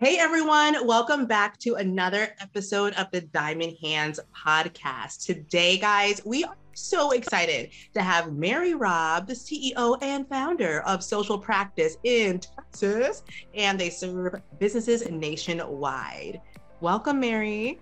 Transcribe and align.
Hey 0.00 0.16
everyone, 0.20 0.86
welcome 0.86 1.26
back 1.26 1.58
to 1.58 1.74
another 1.74 2.32
episode 2.40 2.92
of 2.94 3.10
the 3.10 3.22
Diamond 3.22 3.76
Hands 3.82 4.20
podcast. 4.32 5.26
Today, 5.26 5.76
guys, 5.76 6.22
we 6.24 6.44
are 6.44 6.54
so 6.72 7.10
excited 7.10 7.70
to 7.94 8.02
have 8.02 8.32
Mary 8.32 8.74
Robb, 8.74 9.26
the 9.26 9.34
CEO 9.34 9.98
and 10.00 10.28
founder 10.28 10.82
of 10.82 11.02
Social 11.02 11.36
Practice 11.36 11.96
in 12.04 12.38
Texas, 12.38 13.24
and 13.54 13.76
they 13.76 13.90
serve 13.90 14.40
businesses 14.60 15.10
nationwide. 15.10 16.42
Welcome, 16.80 17.18
Mary. 17.18 17.80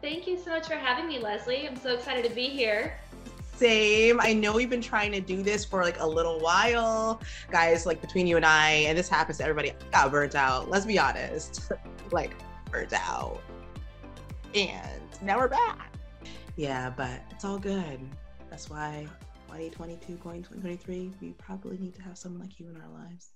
Thank 0.00 0.26
you 0.26 0.38
so 0.38 0.52
much 0.52 0.66
for 0.66 0.76
having 0.76 1.06
me, 1.06 1.18
Leslie. 1.18 1.68
I'm 1.68 1.76
so 1.76 1.92
excited 1.92 2.24
to 2.24 2.34
be 2.34 2.48
here. 2.48 2.98
Same. 3.56 4.20
I 4.20 4.34
know 4.34 4.52
we've 4.52 4.68
been 4.68 4.82
trying 4.82 5.12
to 5.12 5.20
do 5.20 5.42
this 5.42 5.64
for 5.64 5.82
like 5.82 5.98
a 6.00 6.06
little 6.06 6.38
while, 6.40 7.22
guys. 7.50 7.86
Like 7.86 8.02
between 8.02 8.26
you 8.26 8.36
and 8.36 8.44
I, 8.44 8.70
and 8.88 8.98
this 8.98 9.08
happens 9.08 9.38
to 9.38 9.44
everybody. 9.44 9.70
I 9.70 9.74
got 9.90 10.10
burnt 10.10 10.34
out. 10.34 10.68
Let's 10.68 10.84
be 10.84 10.98
honest, 10.98 11.72
like 12.12 12.34
burnt 12.70 12.92
out, 12.92 13.40
and 14.54 15.00
now 15.22 15.38
we're 15.38 15.48
back. 15.48 15.92
Yeah, 16.56 16.90
but 16.90 17.20
it's 17.30 17.44
all 17.46 17.58
good. 17.58 17.98
That's 18.50 18.68
why 18.68 19.06
2022 19.48 20.16
going 20.16 20.42
2023, 20.42 21.12
we 21.22 21.32
probably 21.32 21.78
need 21.78 21.94
to 21.94 22.02
have 22.02 22.18
someone 22.18 22.42
like 22.42 22.60
you 22.60 22.68
in 22.68 22.76
our 22.76 22.90
lives. 22.90 23.30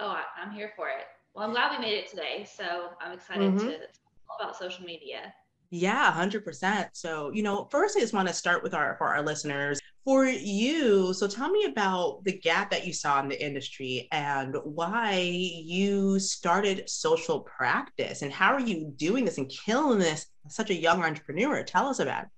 Oh, 0.00 0.16
I'm 0.40 0.50
here 0.50 0.72
for 0.74 0.88
it. 0.88 1.04
Well, 1.34 1.46
I'm 1.46 1.52
glad 1.52 1.70
we 1.70 1.78
made 1.78 1.94
it 1.94 2.10
today. 2.10 2.44
So 2.44 2.88
I'm 3.00 3.12
excited 3.12 3.52
mm-hmm. 3.52 3.68
to 3.68 3.78
talk 3.78 4.40
about 4.40 4.56
social 4.56 4.84
media. 4.84 5.32
Yeah, 5.74 6.12
100%. 6.12 6.90
So, 6.92 7.30
you 7.32 7.42
know, 7.42 7.66
first 7.70 7.96
I 7.96 8.00
just 8.00 8.12
want 8.12 8.28
to 8.28 8.34
start 8.34 8.62
with 8.62 8.74
our 8.74 8.94
for 8.98 9.08
our 9.08 9.22
listeners. 9.22 9.80
For 10.04 10.26
you, 10.26 11.14
so 11.14 11.26
tell 11.26 11.48
me 11.48 11.64
about 11.64 12.22
the 12.24 12.38
gap 12.38 12.70
that 12.72 12.86
you 12.86 12.92
saw 12.92 13.20
in 13.20 13.28
the 13.30 13.42
industry 13.42 14.06
and 14.12 14.54
why 14.64 15.14
you 15.14 16.18
started 16.18 16.90
social 16.90 17.40
practice 17.40 18.20
and 18.20 18.30
how 18.30 18.52
are 18.52 18.60
you 18.60 18.92
doing 18.96 19.24
this 19.24 19.38
and 19.38 19.48
killing 19.48 19.98
this 19.98 20.26
such 20.48 20.68
a 20.68 20.74
young 20.74 21.02
entrepreneur? 21.02 21.62
Tell 21.62 21.88
us 21.88 22.00
about 22.00 22.24
it. 22.24 22.28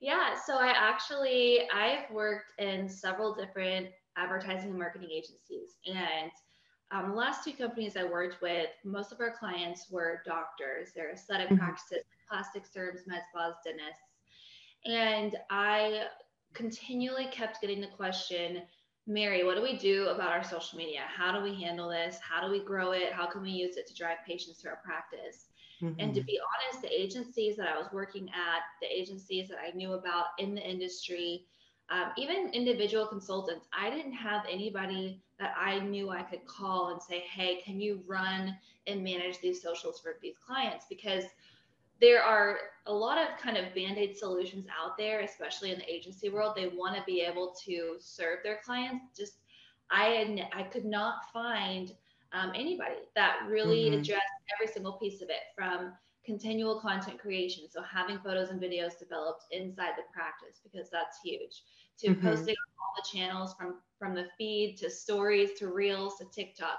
Yeah, 0.00 0.34
so 0.44 0.56
I 0.56 0.72
actually 0.76 1.60
I've 1.72 2.10
worked 2.10 2.54
in 2.58 2.88
several 2.88 3.36
different 3.36 3.86
advertising 4.18 4.70
and 4.70 4.78
marketing 4.80 5.10
agencies 5.12 5.76
and 5.86 6.32
um, 6.92 7.10
the 7.10 7.16
last 7.16 7.44
two 7.44 7.52
companies 7.52 7.96
I 7.96 8.04
worked 8.04 8.40
with, 8.40 8.68
most 8.84 9.12
of 9.12 9.20
our 9.20 9.34
clients 9.36 9.90
were 9.90 10.22
doctors, 10.24 10.90
they're 10.94 11.12
aesthetic 11.12 11.48
mm-hmm. 11.48 11.58
practices, 11.58 12.04
plastic 12.28 12.64
surgeons, 12.64 13.06
med 13.06 13.22
spas, 13.30 13.54
dentists. 13.64 14.02
And 14.84 15.36
I 15.50 16.04
continually 16.54 17.26
kept 17.32 17.60
getting 17.60 17.80
the 17.80 17.88
question, 17.88 18.62
Mary, 19.08 19.44
what 19.44 19.56
do 19.56 19.62
we 19.62 19.76
do 19.76 20.08
about 20.08 20.32
our 20.32 20.44
social 20.44 20.78
media? 20.78 21.00
How 21.06 21.36
do 21.36 21.42
we 21.42 21.60
handle 21.60 21.88
this? 21.88 22.18
How 22.20 22.44
do 22.44 22.50
we 22.50 22.64
grow 22.64 22.92
it? 22.92 23.12
How 23.12 23.26
can 23.26 23.42
we 23.42 23.50
use 23.50 23.76
it 23.76 23.86
to 23.88 23.94
drive 23.94 24.18
patients 24.26 24.62
to 24.62 24.68
our 24.68 24.80
practice? 24.84 25.46
Mm-hmm. 25.82 26.00
And 26.00 26.14
to 26.14 26.22
be 26.22 26.40
honest, 26.40 26.82
the 26.82 27.00
agencies 27.00 27.56
that 27.56 27.68
I 27.68 27.78
was 27.78 27.88
working 27.92 28.28
at, 28.28 28.62
the 28.80 28.88
agencies 28.88 29.48
that 29.48 29.58
I 29.58 29.76
knew 29.76 29.92
about 29.92 30.26
in 30.38 30.54
the 30.54 30.62
industry, 30.62 31.44
um, 31.90 32.10
even 32.16 32.50
individual 32.52 33.06
consultants, 33.06 33.66
I 33.72 33.90
didn't 33.90 34.12
have 34.12 34.42
anybody 34.50 35.22
that 35.38 35.54
I 35.58 35.78
knew 35.78 36.10
I 36.10 36.22
could 36.22 36.44
call 36.46 36.90
and 36.90 37.00
say, 37.00 37.20
hey, 37.20 37.60
can 37.64 37.80
you 37.80 38.02
run 38.06 38.56
and 38.86 39.04
manage 39.04 39.40
these 39.40 39.62
socials 39.62 40.00
for 40.00 40.16
these 40.20 40.36
clients? 40.44 40.86
Because 40.88 41.24
there 42.00 42.22
are 42.22 42.58
a 42.86 42.92
lot 42.92 43.18
of 43.18 43.38
kind 43.38 43.56
of 43.56 43.74
band-aid 43.74 44.16
solutions 44.16 44.66
out 44.80 44.96
there 44.96 45.20
especially 45.20 45.72
in 45.72 45.78
the 45.78 45.92
agency 45.92 46.28
world 46.28 46.54
they 46.54 46.68
want 46.68 46.96
to 46.96 47.02
be 47.04 47.20
able 47.20 47.54
to 47.64 47.96
serve 47.98 48.38
their 48.42 48.60
clients 48.64 49.06
just 49.16 49.38
i 49.90 50.44
i 50.52 50.62
could 50.62 50.84
not 50.84 51.30
find 51.32 51.92
um, 52.32 52.52
anybody 52.54 52.96
that 53.14 53.38
really 53.48 53.84
mm-hmm. 53.86 54.00
addressed 54.00 54.22
every 54.54 54.72
single 54.72 54.94
piece 54.94 55.22
of 55.22 55.30
it 55.30 55.42
from 55.54 55.92
continual 56.24 56.80
content 56.80 57.18
creation 57.18 57.64
so 57.70 57.80
having 57.82 58.18
photos 58.18 58.50
and 58.50 58.60
videos 58.60 58.98
developed 58.98 59.44
inside 59.52 59.92
the 59.96 60.02
practice 60.12 60.60
because 60.62 60.90
that's 60.90 61.18
huge 61.24 61.62
to 61.98 62.08
mm-hmm. 62.08 62.26
posting 62.26 62.54
all 62.80 62.92
the 62.96 63.18
channels 63.18 63.54
from 63.58 63.76
from 63.98 64.14
the 64.14 64.26
feed 64.36 64.76
to 64.76 64.90
stories 64.90 65.50
to 65.58 65.68
reels 65.68 66.18
to 66.18 66.24
tiktok 66.26 66.78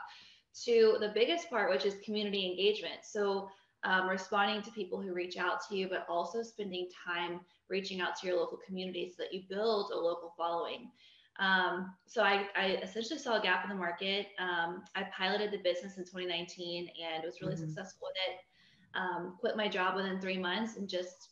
to 0.65 0.97
the 0.99 1.11
biggest 1.13 1.49
part 1.49 1.69
which 1.69 1.85
is 1.85 1.95
community 2.03 2.45
engagement 2.49 2.99
so 3.03 3.47
um, 3.83 4.07
responding 4.09 4.61
to 4.63 4.71
people 4.71 5.01
who 5.01 5.13
reach 5.13 5.37
out 5.37 5.59
to 5.67 5.75
you, 5.75 5.87
but 5.87 6.05
also 6.09 6.41
spending 6.41 6.89
time 7.05 7.39
reaching 7.69 8.01
out 8.01 8.15
to 8.17 8.27
your 8.27 8.37
local 8.37 8.59
community 8.65 9.09
so 9.09 9.23
that 9.23 9.33
you 9.33 9.43
build 9.49 9.91
a 9.91 9.95
local 9.95 10.33
following. 10.37 10.91
Um, 11.39 11.93
so 12.07 12.23
I, 12.23 12.47
I, 12.55 12.79
essentially 12.81 13.19
saw 13.19 13.39
a 13.39 13.41
gap 13.41 13.63
in 13.63 13.69
the 13.69 13.75
market. 13.75 14.27
Um, 14.39 14.83
I 14.95 15.03
piloted 15.15 15.51
the 15.51 15.59
business 15.59 15.97
in 15.97 16.03
2019 16.03 16.89
and 17.13 17.23
was 17.23 17.41
really 17.41 17.53
mm-hmm. 17.53 17.65
successful 17.65 18.07
with 18.07 18.15
it. 18.27 18.99
Um, 18.99 19.37
quit 19.39 19.55
my 19.55 19.67
job 19.67 19.95
within 19.95 20.19
three 20.19 20.39
months 20.39 20.77
and 20.77 20.89
just 20.89 21.29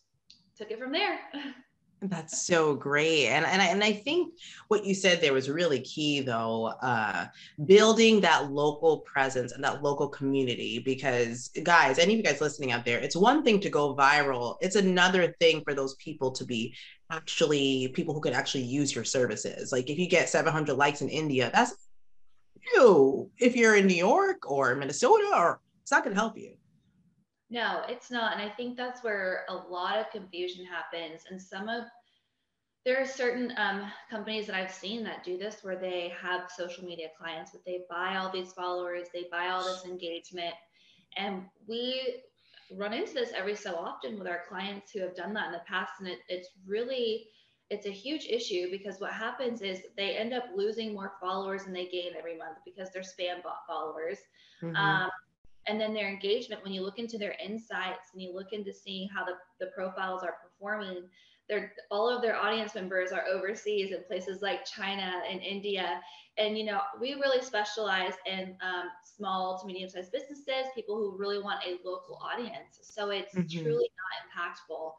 took 0.55 0.69
it 0.69 0.77
from 0.77 0.91
there. 0.91 1.19
That's 2.09 2.45
so 2.45 2.75
great. 2.75 3.27
And, 3.27 3.45
and, 3.45 3.61
I, 3.61 3.65
and 3.65 3.83
I 3.83 3.93
think 3.93 4.33
what 4.67 4.85
you 4.85 4.93
said 4.93 5.21
there 5.21 5.33
was 5.33 5.49
really 5.49 5.79
key, 5.81 6.21
though, 6.21 6.67
uh, 6.81 7.27
building 7.65 8.21
that 8.21 8.51
local 8.51 8.99
presence 8.99 9.51
and 9.51 9.63
that 9.63 9.81
local 9.81 10.07
community. 10.07 10.79
Because, 10.79 11.49
guys, 11.63 11.97
any 11.97 12.13
of 12.13 12.17
you 12.17 12.23
guys 12.23 12.41
listening 12.41 12.71
out 12.71 12.85
there, 12.85 12.99
it's 12.99 13.15
one 13.15 13.43
thing 13.43 13.59
to 13.61 13.69
go 13.69 13.95
viral, 13.95 14.57
it's 14.61 14.75
another 14.75 15.33
thing 15.39 15.61
for 15.63 15.73
those 15.73 15.95
people 15.95 16.31
to 16.31 16.45
be 16.45 16.75
actually 17.11 17.89
people 17.89 18.13
who 18.13 18.21
could 18.21 18.33
actually 18.33 18.63
use 18.63 18.93
your 18.93 19.03
services. 19.03 19.71
Like 19.71 19.89
if 19.89 19.97
you 19.97 20.07
get 20.07 20.29
700 20.29 20.73
likes 20.73 21.01
in 21.01 21.09
India, 21.09 21.51
that's 21.53 21.75
you. 22.73 23.29
If 23.37 23.55
you're 23.55 23.75
in 23.75 23.87
New 23.87 23.95
York 23.95 24.49
or 24.49 24.75
Minnesota, 24.75 25.31
or 25.35 25.61
it's 25.81 25.91
not 25.91 26.03
going 26.03 26.15
to 26.15 26.19
help 26.19 26.37
you. 26.37 26.55
No, 27.49 27.83
it's 27.87 28.09
not. 28.09 28.33
And 28.33 28.41
I 28.41 28.53
think 28.55 28.75
that's 28.75 29.03
where 29.03 29.45
a 29.49 29.53
lot 29.53 29.99
of 29.99 30.09
confusion 30.09 30.65
happens. 30.65 31.23
And 31.29 31.39
some 31.41 31.69
of 31.69 31.83
there 32.85 33.01
are 33.01 33.05
certain 33.05 33.51
um, 33.57 33.91
companies 34.11 34.45
that 34.45 34.55
I've 34.55 34.71
seen 34.71 35.03
that 35.05 35.23
do 35.23 35.37
this 35.37 35.57
where 35.63 35.75
they 35.75 36.13
have 36.21 36.51
social 36.55 36.85
media 36.85 37.07
clients, 37.17 37.51
but 37.51 37.65
they 37.65 37.81
buy 37.89 38.15
all 38.15 38.31
these 38.31 38.53
followers, 38.53 39.07
they 39.11 39.25
buy 39.31 39.47
all 39.47 39.63
this 39.63 39.85
engagement. 39.85 40.53
And 41.17 41.43
we 41.67 42.21
run 42.71 42.93
into 42.93 43.13
this 43.13 43.31
every 43.35 43.55
so 43.55 43.75
often 43.75 44.19
with 44.19 44.27
our 44.27 44.43
clients 44.47 44.91
who 44.91 44.99
have 45.01 45.15
done 45.15 45.33
that 45.33 45.47
in 45.47 45.53
the 45.53 45.61
past. 45.67 45.93
And 45.99 46.07
it, 46.07 46.19
it's 46.29 46.49
really, 46.67 47.27
it's 47.71 47.87
a 47.87 47.91
huge 47.91 48.27
issue 48.29 48.69
because 48.69 48.99
what 48.99 49.13
happens 49.13 49.63
is 49.63 49.81
they 49.97 50.15
end 50.15 50.33
up 50.33 50.43
losing 50.55 50.93
more 50.93 51.13
followers 51.19 51.63
than 51.63 51.73
they 51.73 51.87
gain 51.87 52.11
every 52.15 52.37
month 52.37 52.57
because 52.65 52.89
they're 52.93 53.01
spam 53.01 53.41
bot 53.41 53.59
followers. 53.67 54.19
Mm-hmm. 54.61 54.75
Um, 54.75 55.09
and 55.67 55.81
then 55.81 55.95
their 55.95 56.07
engagement 56.07 56.63
when 56.63 56.73
you 56.73 56.83
look 56.83 56.99
into 56.99 57.17
their 57.17 57.35
insights 57.43 58.11
and 58.13 58.21
you 58.21 58.31
look 58.31 58.53
into 58.53 58.71
seeing 58.71 59.09
how 59.09 59.25
the, 59.25 59.33
the 59.59 59.71
profiles 59.75 60.21
are 60.21 60.35
performing 60.43 61.05
their 61.47 61.73
all 61.91 62.09
of 62.09 62.21
their 62.21 62.35
audience 62.35 62.75
members 62.75 63.11
are 63.11 63.25
overseas 63.25 63.91
in 63.91 64.03
places 64.03 64.41
like 64.41 64.65
china 64.65 65.21
and 65.29 65.41
india 65.41 66.01
and 66.37 66.57
you 66.57 66.65
know 66.65 66.79
we 66.99 67.13
really 67.13 67.41
specialize 67.41 68.13
in 68.25 68.55
um, 68.61 68.89
small 69.03 69.57
to 69.59 69.67
medium 69.67 69.89
sized 69.89 70.11
businesses 70.11 70.65
people 70.73 70.95
who 70.95 71.17
really 71.17 71.41
want 71.41 71.59
a 71.65 71.77
local 71.87 72.19
audience 72.21 72.79
so 72.81 73.09
it's 73.09 73.35
mm-hmm. 73.35 73.63
truly 73.63 73.89
not 73.99 74.51
impactful 74.51 74.91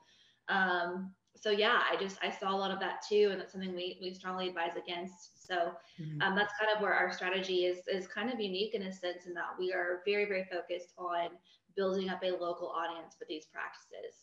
um, 0.49 1.13
so 1.35 1.51
yeah 1.51 1.81
i 1.91 1.97
just 1.97 2.17
i 2.23 2.31
saw 2.31 2.55
a 2.55 2.57
lot 2.57 2.71
of 2.71 2.81
that 2.81 3.03
too 3.07 3.29
and 3.31 3.41
that's 3.41 3.53
something 3.53 3.75
we, 3.75 3.99
we 4.01 4.15
strongly 4.15 4.49
advise 4.49 4.77
against 4.83 5.47
so 5.47 5.73
mm-hmm. 6.01 6.23
um, 6.23 6.35
that's 6.35 6.55
kind 6.59 6.75
of 6.75 6.81
where 6.81 6.95
our 6.95 7.13
strategy 7.13 7.65
is 7.65 7.79
is 7.89 8.07
kind 8.07 8.33
of 8.33 8.41
unique 8.41 8.75
in 8.75 8.83
a 8.83 8.93
sense 8.93 9.27
in 9.27 9.35
that 9.35 9.51
we 9.59 9.73
are 9.73 10.01
very 10.07 10.25
very 10.25 10.47
focused 10.51 10.93
on 10.97 11.29
building 11.77 12.09
up 12.09 12.23
a 12.25 12.31
local 12.31 12.69
audience 12.69 13.15
for 13.17 13.27
these 13.29 13.47
practices. 13.47 14.17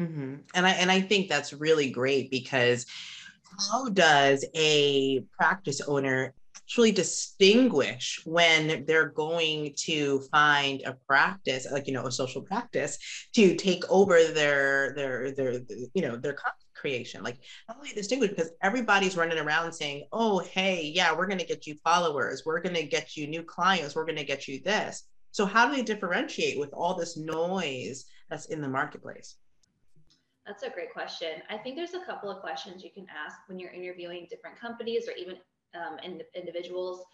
Mm-hmm. 0.00 0.34
And 0.54 0.66
I 0.66 0.70
and 0.70 0.90
I 0.90 1.00
think 1.00 1.28
that's 1.28 1.52
really 1.52 1.90
great 1.90 2.30
because 2.30 2.86
how 3.70 3.88
does 3.88 4.44
a 4.54 5.20
practice 5.36 5.80
owner 5.82 6.34
actually 6.56 6.92
distinguish 6.92 8.22
when 8.24 8.84
they're 8.86 9.08
going 9.08 9.74
to 9.76 10.20
find 10.30 10.82
a 10.82 10.92
practice 11.06 11.66
like 11.72 11.86
you 11.88 11.92
know 11.92 12.06
a 12.06 12.12
social 12.12 12.40
practice 12.40 12.96
to 13.34 13.56
take 13.56 13.82
over 13.90 14.22
their 14.28 14.94
their 14.94 15.32
their, 15.32 15.58
their 15.58 15.88
you 15.94 16.02
know 16.02 16.16
their 16.16 16.36
creation. 16.80 17.22
Like, 17.22 17.38
how 17.68 17.74
do 17.74 17.86
you 17.86 17.94
distinguish? 17.94 18.30
Because 18.30 18.52
everybody's 18.62 19.16
running 19.16 19.38
around 19.38 19.72
saying, 19.72 20.06
oh, 20.12 20.38
hey, 20.38 20.90
yeah, 20.94 21.14
we're 21.14 21.26
going 21.26 21.38
to 21.38 21.46
get 21.46 21.66
you 21.66 21.74
followers. 21.84 22.42
We're 22.46 22.60
going 22.60 22.74
to 22.74 22.84
get 22.84 23.16
you 23.16 23.26
new 23.26 23.42
clients. 23.42 23.94
We're 23.94 24.06
going 24.06 24.16
to 24.16 24.24
get 24.24 24.48
you 24.48 24.60
this. 24.64 25.04
So, 25.32 25.46
how 25.46 25.68
do 25.68 25.76
they 25.76 25.82
differentiate 25.82 26.58
with 26.58 26.70
all 26.72 26.94
this 26.94 27.16
noise 27.16 28.06
that's 28.28 28.46
in 28.46 28.60
the 28.60 28.68
marketplace? 28.68 29.36
That's 30.46 30.62
a 30.62 30.70
great 30.70 30.92
question. 30.92 31.42
I 31.48 31.58
think 31.58 31.76
there's 31.76 31.94
a 31.94 32.04
couple 32.04 32.30
of 32.30 32.40
questions 32.40 32.82
you 32.82 32.90
can 32.90 33.06
ask 33.08 33.36
when 33.46 33.58
you're 33.58 33.72
interviewing 33.72 34.26
different 34.30 34.58
companies 34.58 35.08
or 35.08 35.12
even 35.12 35.36
um, 35.74 35.98
in, 36.02 36.22
individuals. 36.34 37.04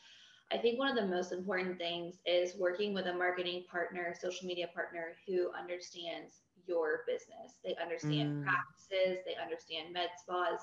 I 0.52 0.58
think 0.58 0.78
one 0.78 0.88
of 0.88 0.96
the 0.96 1.06
most 1.06 1.32
important 1.32 1.76
things 1.76 2.19
is 2.25 2.55
working 2.56 2.94
with 2.94 3.06
a 3.06 3.12
marketing 3.12 3.64
partner, 3.70 4.14
social 4.19 4.46
media 4.46 4.69
partner 4.73 5.17
who 5.26 5.50
understands 5.52 6.34
your 6.67 7.00
business. 7.06 7.58
They 7.64 7.75
understand 7.82 8.44
mm. 8.44 8.44
practices, 8.44 9.25
they 9.26 9.34
understand 9.43 9.93
med 9.93 10.08
spas, 10.17 10.61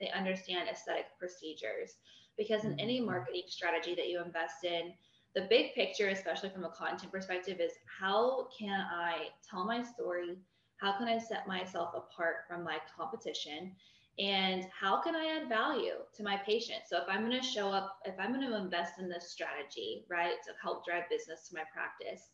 they 0.00 0.10
understand 0.10 0.68
aesthetic 0.68 1.06
procedures. 1.18 1.96
Because 2.36 2.64
in 2.64 2.78
any 2.80 2.98
mm-hmm. 2.98 3.06
marketing 3.06 3.44
strategy 3.46 3.94
that 3.94 4.08
you 4.08 4.22
invest 4.22 4.64
in, 4.64 4.92
the 5.34 5.46
big 5.50 5.74
picture, 5.74 6.08
especially 6.08 6.50
from 6.50 6.64
a 6.64 6.70
content 6.70 7.10
perspective, 7.10 7.60
is 7.60 7.72
how 8.00 8.48
can 8.56 8.86
I 8.92 9.28
tell 9.48 9.64
my 9.64 9.82
story? 9.82 10.36
How 10.80 10.96
can 10.98 11.08
I 11.08 11.18
set 11.18 11.46
myself 11.46 11.94
apart 11.94 12.44
from 12.48 12.64
my 12.64 12.78
competition? 12.96 13.72
And 14.18 14.66
how 14.78 15.00
can 15.00 15.16
I 15.16 15.40
add 15.40 15.48
value 15.48 15.94
to 16.16 16.22
my 16.22 16.36
patient? 16.36 16.82
So 16.88 16.98
if 16.98 17.04
I'm 17.08 17.26
going 17.28 17.40
to 17.40 17.46
show 17.46 17.70
up, 17.70 17.98
if 18.04 18.14
I'm 18.18 18.32
going 18.32 18.48
to 18.48 18.56
invest 18.56 19.00
in 19.00 19.08
this 19.08 19.30
strategy, 19.30 20.04
right, 20.08 20.34
to 20.46 20.52
help 20.62 20.84
drive 20.84 21.04
business 21.10 21.48
to 21.48 21.54
my 21.56 21.64
practice, 21.72 22.28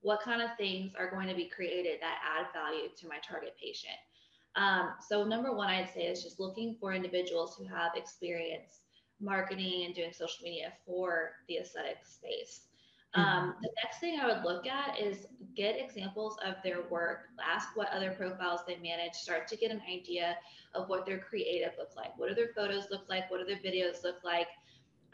what 0.00 0.22
kind 0.22 0.40
of 0.40 0.56
things 0.56 0.92
are 0.98 1.10
going 1.10 1.28
to 1.28 1.34
be 1.34 1.50
created 1.54 1.98
that 2.00 2.18
add 2.24 2.46
value 2.54 2.88
to 2.96 3.08
my 3.08 3.18
target 3.28 3.54
patient? 3.62 3.98
Um, 4.56 4.94
so 5.06 5.24
number 5.24 5.54
one, 5.54 5.68
I'd 5.68 5.92
say 5.92 6.02
is 6.02 6.22
just 6.22 6.40
looking 6.40 6.76
for 6.80 6.92
individuals 6.92 7.56
who 7.58 7.66
have 7.66 7.92
experience 7.94 8.80
marketing 9.20 9.84
and 9.84 9.94
doing 9.94 10.12
social 10.12 10.44
media 10.44 10.72
for 10.86 11.32
the 11.48 11.58
aesthetic 11.58 11.98
space. 12.04 12.67
Um, 13.14 13.24
mm-hmm. 13.24 13.50
the 13.62 13.70
next 13.82 14.00
thing 14.00 14.20
I 14.20 14.26
would 14.26 14.44
look 14.44 14.66
at 14.66 15.00
is 15.00 15.26
get 15.56 15.80
examples 15.80 16.36
of 16.44 16.56
their 16.62 16.82
work, 16.90 17.28
ask 17.42 17.68
what 17.74 17.88
other 17.88 18.12
profiles 18.12 18.60
they 18.66 18.76
manage, 18.76 19.14
start 19.14 19.48
to 19.48 19.56
get 19.56 19.70
an 19.70 19.80
idea 19.90 20.36
of 20.74 20.88
what 20.88 21.06
their 21.06 21.18
creative 21.18 21.72
look 21.78 21.96
like. 21.96 22.16
What 22.18 22.28
do 22.28 22.34
their 22.34 22.52
photos 22.54 22.84
look 22.90 23.08
like? 23.08 23.30
What 23.30 23.40
do 23.40 23.46
their 23.46 23.62
videos 23.62 24.02
look 24.04 24.22
like? 24.24 24.48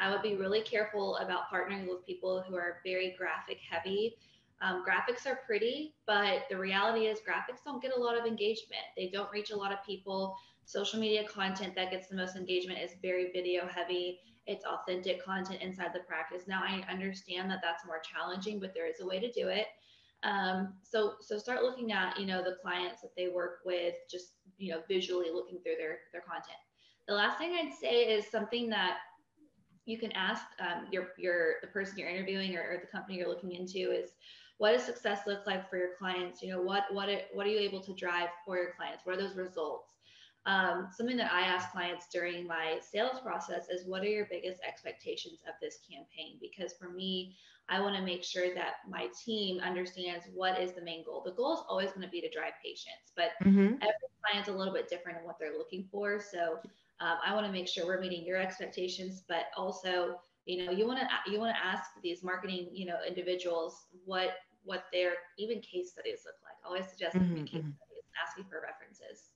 I 0.00 0.10
would 0.10 0.22
be 0.22 0.34
really 0.34 0.60
careful 0.60 1.16
about 1.18 1.48
partnering 1.52 1.88
with 1.88 2.04
people 2.04 2.42
who 2.46 2.56
are 2.56 2.80
very 2.84 3.14
graphic 3.16 3.58
heavy. 3.68 4.16
Um, 4.60 4.84
graphics 4.84 5.26
are 5.26 5.40
pretty, 5.46 5.94
but 6.06 6.42
the 6.50 6.56
reality 6.56 7.06
is 7.06 7.18
graphics 7.20 7.62
don't 7.64 7.80
get 7.80 7.96
a 7.96 8.00
lot 8.00 8.18
of 8.18 8.26
engagement. 8.26 8.82
They 8.96 9.08
don't 9.08 9.30
reach 9.30 9.50
a 9.50 9.56
lot 9.56 9.72
of 9.72 9.84
people. 9.86 10.34
Social 10.64 10.98
media 10.98 11.24
content 11.28 11.74
that 11.76 11.90
gets 11.90 12.08
the 12.08 12.16
most 12.16 12.34
engagement 12.34 12.80
is 12.80 12.92
very 13.02 13.30
video 13.32 13.68
heavy. 13.68 14.18
It's 14.46 14.64
authentic 14.64 15.24
content 15.24 15.62
inside 15.62 15.90
the 15.94 16.00
practice. 16.00 16.42
Now 16.46 16.62
I 16.62 16.84
understand 16.90 17.50
that 17.50 17.60
that's 17.62 17.86
more 17.86 18.00
challenging, 18.00 18.60
but 18.60 18.74
there 18.74 18.86
is 18.86 19.00
a 19.00 19.06
way 19.06 19.18
to 19.20 19.32
do 19.32 19.48
it. 19.48 19.66
Um, 20.22 20.74
so 20.82 21.14
so 21.20 21.38
start 21.38 21.62
looking 21.62 21.92
at 21.92 22.18
you 22.18 22.26
know 22.26 22.42
the 22.42 22.56
clients 22.62 23.02
that 23.02 23.14
they 23.16 23.28
work 23.28 23.58
with, 23.64 23.94
just 24.10 24.32
you 24.58 24.72
know 24.72 24.82
visually 24.88 25.30
looking 25.32 25.58
through 25.62 25.76
their 25.78 25.98
their 26.12 26.22
content. 26.22 26.58
The 27.06 27.14
last 27.14 27.38
thing 27.38 27.52
I'd 27.52 27.74
say 27.74 28.04
is 28.04 28.26
something 28.30 28.70
that 28.70 28.98
you 29.86 29.98
can 29.98 30.12
ask 30.12 30.42
um, 30.60 30.86
your 30.90 31.08
your 31.18 31.56
the 31.60 31.66
person 31.68 31.98
you're 31.98 32.08
interviewing 32.08 32.56
or, 32.56 32.62
or 32.62 32.78
the 32.80 32.86
company 32.86 33.18
you're 33.18 33.28
looking 33.28 33.52
into 33.52 33.92
is 33.92 34.10
what 34.58 34.72
does 34.72 34.84
success 34.84 35.20
look 35.26 35.46
like 35.46 35.68
for 35.68 35.76
your 35.76 35.90
clients 35.98 36.42
you 36.42 36.50
know 36.50 36.62
what 36.62 36.84
what 36.92 37.08
it, 37.08 37.28
what 37.32 37.46
are 37.46 37.50
you 37.50 37.58
able 37.58 37.80
to 37.80 37.92
drive 37.94 38.28
for 38.44 38.56
your 38.56 38.72
clients 38.76 39.04
what 39.04 39.16
are 39.16 39.20
those 39.20 39.36
results 39.36 39.93
um, 40.46 40.88
something 40.92 41.16
that 41.16 41.32
I 41.32 41.42
ask 41.42 41.70
clients 41.72 42.06
during 42.12 42.46
my 42.46 42.78
sales 42.80 43.20
process 43.22 43.68
is 43.70 43.86
what 43.86 44.02
are 44.02 44.08
your 44.08 44.26
biggest 44.30 44.60
expectations 44.66 45.40
of 45.48 45.54
this 45.60 45.78
campaign? 45.88 46.38
Because 46.40 46.74
for 46.78 46.90
me, 46.90 47.36
I 47.68 47.80
want 47.80 47.96
to 47.96 48.02
make 48.02 48.22
sure 48.22 48.54
that 48.54 48.74
my 48.88 49.08
team 49.24 49.58
understands 49.60 50.26
what 50.34 50.60
is 50.60 50.72
the 50.72 50.82
main 50.82 51.02
goal. 51.04 51.22
The 51.24 51.32
goal 51.32 51.54
is 51.54 51.60
always 51.66 51.90
going 51.90 52.02
to 52.02 52.10
be 52.10 52.20
to 52.20 52.28
drive 52.28 52.52
patients, 52.62 53.12
but 53.16 53.30
mm-hmm. 53.42 53.74
every 53.74 54.08
client's 54.22 54.50
a 54.50 54.52
little 54.52 54.72
bit 54.72 54.88
different 54.88 55.18
in 55.18 55.24
what 55.24 55.36
they're 55.38 55.56
looking 55.56 55.88
for. 55.90 56.20
So 56.20 56.58
um, 57.00 57.16
I 57.24 57.34
want 57.34 57.46
to 57.46 57.52
make 57.52 57.66
sure 57.66 57.86
we're 57.86 58.00
meeting 58.00 58.24
your 58.24 58.38
expectations, 58.38 59.22
but 59.28 59.46
also, 59.56 60.20
you 60.44 60.66
know, 60.66 60.72
you 60.72 60.86
want 60.86 61.00
to 61.00 61.30
you 61.30 61.40
want 61.40 61.56
to 61.56 61.64
ask 61.64 61.90
these 62.02 62.22
marketing, 62.22 62.68
you 62.72 62.84
know, 62.84 62.98
individuals 63.06 63.86
what 64.04 64.34
what 64.62 64.84
their 64.92 65.12
even 65.38 65.60
case 65.60 65.92
studies 65.92 66.20
look 66.24 66.36
like. 66.44 66.56
I 66.64 66.68
always 66.68 66.90
suggest 66.90 67.16
mm-hmm. 67.16 67.44
case 67.44 67.64
mm-hmm. 67.64 67.76
studies, 67.80 68.04
asking 68.22 68.44
for 68.44 68.60
references. 68.60 69.30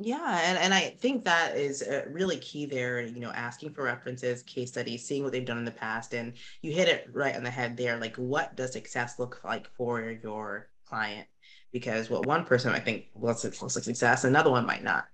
Yeah, 0.00 0.40
and, 0.44 0.56
and 0.58 0.72
I 0.72 0.90
think 1.00 1.24
that 1.24 1.56
is 1.56 1.82
uh, 1.82 2.04
really 2.08 2.36
key 2.36 2.66
there, 2.66 3.00
you 3.00 3.18
know, 3.18 3.30
asking 3.30 3.74
for 3.74 3.82
references, 3.82 4.44
case 4.44 4.70
studies, 4.70 5.04
seeing 5.04 5.24
what 5.24 5.32
they've 5.32 5.44
done 5.44 5.58
in 5.58 5.64
the 5.64 5.72
past. 5.72 6.14
And 6.14 6.34
you 6.62 6.70
hit 6.72 6.88
it 6.88 7.08
right 7.12 7.34
on 7.34 7.42
the 7.42 7.50
head 7.50 7.76
there. 7.76 7.98
Like, 7.98 8.14
what 8.14 8.54
does 8.54 8.72
success 8.72 9.18
look 9.18 9.40
like 9.44 9.68
for 9.76 10.00
your 10.22 10.68
client? 10.88 11.26
Because 11.72 12.10
what 12.10 12.26
one 12.26 12.44
person 12.44 12.70
might 12.70 12.84
think 12.84 13.06
looks, 13.16 13.42
looks 13.42 13.74
like 13.74 13.84
success, 13.84 14.22
another 14.22 14.50
one 14.50 14.66
might 14.66 14.84
not. 14.84 15.06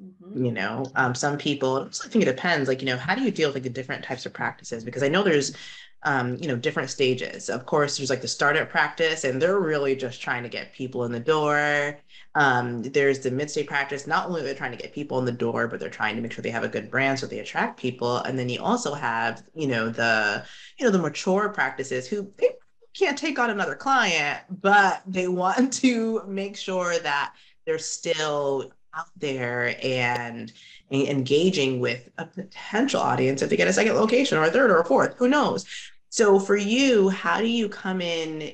Mm-hmm. 0.00 0.44
You 0.44 0.52
know, 0.52 0.86
um, 0.94 1.14
some 1.14 1.36
people, 1.36 1.88
I 2.04 2.08
think 2.08 2.22
it 2.22 2.26
depends. 2.26 2.68
Like, 2.68 2.82
you 2.82 2.86
know, 2.86 2.96
how 2.96 3.16
do 3.16 3.22
you 3.22 3.32
deal 3.32 3.48
with 3.48 3.56
like 3.56 3.64
the 3.64 3.70
different 3.70 4.04
types 4.04 4.24
of 4.24 4.32
practices? 4.32 4.84
Because 4.84 5.02
I 5.02 5.08
know 5.08 5.24
there's, 5.24 5.56
um, 6.02 6.36
you 6.36 6.48
know, 6.48 6.56
different 6.56 6.90
stages. 6.90 7.48
Of 7.48 7.66
course, 7.66 7.96
there's 7.96 8.10
like 8.10 8.22
the 8.22 8.28
startup 8.28 8.68
practice, 8.68 9.24
and 9.24 9.40
they're 9.40 9.58
really 9.58 9.96
just 9.96 10.20
trying 10.20 10.42
to 10.42 10.48
get 10.48 10.72
people 10.72 11.04
in 11.04 11.12
the 11.12 11.20
door. 11.20 11.98
Um, 12.34 12.82
there's 12.82 13.20
the 13.20 13.30
mid-stage 13.30 13.66
practice. 13.66 14.06
Not 14.06 14.26
only 14.26 14.42
are 14.42 14.44
they 14.44 14.54
trying 14.54 14.72
to 14.72 14.76
get 14.76 14.92
people 14.92 15.18
in 15.18 15.24
the 15.24 15.32
door, 15.32 15.66
but 15.68 15.80
they're 15.80 15.88
trying 15.88 16.16
to 16.16 16.22
make 16.22 16.32
sure 16.32 16.42
they 16.42 16.50
have 16.50 16.64
a 16.64 16.68
good 16.68 16.90
brand 16.90 17.18
so 17.18 17.26
they 17.26 17.40
attract 17.40 17.80
people. 17.80 18.18
And 18.18 18.38
then 18.38 18.48
you 18.48 18.62
also 18.62 18.94
have, 18.94 19.42
you 19.54 19.66
know, 19.66 19.88
the, 19.88 20.44
you 20.78 20.84
know, 20.84 20.92
the 20.92 20.98
mature 20.98 21.48
practices 21.48 22.06
who 22.06 22.30
they 22.36 22.50
can't 22.94 23.18
take 23.18 23.38
on 23.38 23.50
another 23.50 23.74
client, 23.74 24.40
but 24.48 25.02
they 25.06 25.28
want 25.28 25.72
to 25.74 26.22
make 26.26 26.56
sure 26.56 26.98
that 26.98 27.34
they're 27.64 27.78
still 27.78 28.70
out 28.96 29.06
there 29.16 29.76
and, 29.82 30.52
engaging 30.88 31.80
with 31.80 32.08
a 32.16 32.24
potential 32.24 33.00
audience 33.00 33.42
if 33.42 33.50
they 33.50 33.56
get 33.56 33.66
a 33.66 33.72
second 33.72 33.96
location 33.96 34.38
or 34.38 34.44
a 34.44 34.50
third 34.52 34.70
or 34.70 34.78
a 34.78 34.84
fourth, 34.84 35.16
who 35.16 35.26
knows? 35.26 35.66
So 36.10 36.38
for 36.38 36.56
you, 36.56 37.08
how 37.08 37.40
do 37.40 37.48
you 37.48 37.68
come 37.68 38.00
in? 38.00 38.52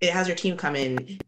It 0.00 0.12
has 0.12 0.28
your 0.28 0.36
team 0.36 0.56
come 0.56 0.76
in 0.76 1.18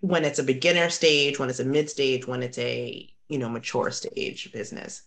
when 0.00 0.26
it's 0.26 0.38
a 0.38 0.42
beginner 0.42 0.90
stage, 0.90 1.38
when 1.38 1.48
it's 1.48 1.60
a 1.60 1.64
mid 1.64 1.88
stage, 1.88 2.26
when 2.26 2.42
it's 2.42 2.58
a 2.58 3.08
you 3.28 3.38
know 3.38 3.48
mature 3.48 3.90
stage 3.90 4.52
business. 4.52 5.02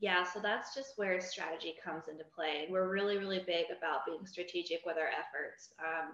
Yeah, 0.00 0.24
so 0.24 0.40
that's 0.40 0.74
just 0.74 0.94
where 0.96 1.20
strategy 1.20 1.74
comes 1.82 2.08
into 2.10 2.24
play. 2.34 2.64
And 2.64 2.72
We're 2.72 2.90
really, 2.90 3.16
really 3.16 3.42
big 3.46 3.66
about 3.78 4.04
being 4.04 4.26
strategic 4.26 4.80
with 4.84 4.96
our 4.98 5.08
efforts. 5.08 5.72
Um, 5.78 6.12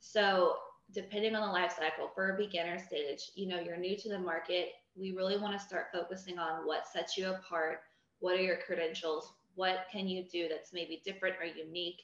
so 0.00 0.56
depending 0.92 1.34
on 1.34 1.46
the 1.46 1.52
life 1.52 1.76
cycle 1.78 2.10
for 2.14 2.34
a 2.34 2.36
beginner 2.36 2.78
stage, 2.78 3.30
you 3.36 3.46
know, 3.46 3.60
you're 3.60 3.76
new 3.76 3.96
to 3.96 4.08
the 4.08 4.18
market, 4.18 4.70
we 4.96 5.12
really 5.12 5.38
want 5.38 5.58
to 5.58 5.64
start 5.64 5.86
focusing 5.92 6.38
on 6.38 6.66
what 6.66 6.86
sets 6.86 7.16
you 7.16 7.28
apart. 7.28 7.80
What 8.18 8.38
are 8.38 8.42
your 8.42 8.58
credentials? 8.58 9.32
What 9.54 9.86
can 9.90 10.08
you 10.08 10.24
do 10.30 10.48
that's 10.48 10.72
maybe 10.72 11.02
different 11.04 11.36
or 11.40 11.46
unique? 11.46 12.02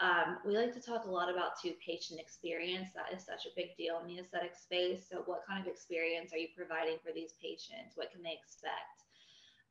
Um, 0.00 0.38
we 0.46 0.56
like 0.56 0.72
to 0.74 0.80
talk 0.80 1.06
a 1.06 1.10
lot 1.10 1.32
about 1.32 1.60
too 1.60 1.72
patient 1.84 2.20
experience. 2.20 2.90
That 2.94 3.16
is 3.16 3.24
such 3.24 3.46
a 3.46 3.54
big 3.56 3.76
deal 3.76 3.98
in 4.00 4.06
the 4.06 4.20
aesthetic 4.20 4.54
space. 4.54 5.06
So, 5.10 5.22
what 5.26 5.42
kind 5.46 5.60
of 5.60 5.66
experience 5.66 6.32
are 6.32 6.38
you 6.38 6.48
providing 6.56 6.98
for 7.04 7.12
these 7.12 7.32
patients? 7.42 7.96
What 7.96 8.12
can 8.12 8.22
they 8.22 8.38
expect? 8.40 9.02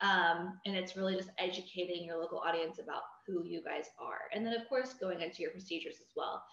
Um, 0.02 0.60
and 0.66 0.76
it's 0.76 0.96
really 0.96 1.16
just 1.16 1.30
educating 1.38 2.04
your 2.06 2.20
local 2.20 2.40
audience 2.40 2.80
about 2.80 3.04
who 3.26 3.44
you 3.44 3.64
guys 3.64 3.86
are. 4.00 4.30
And 4.34 4.46
then, 4.46 4.54
of 4.54 4.68
course, 4.68 4.94
going 4.94 5.22
into 5.22 5.42
your 5.42 5.52
procedures 5.52 5.96
as 6.02 6.12
well. 6.16 6.44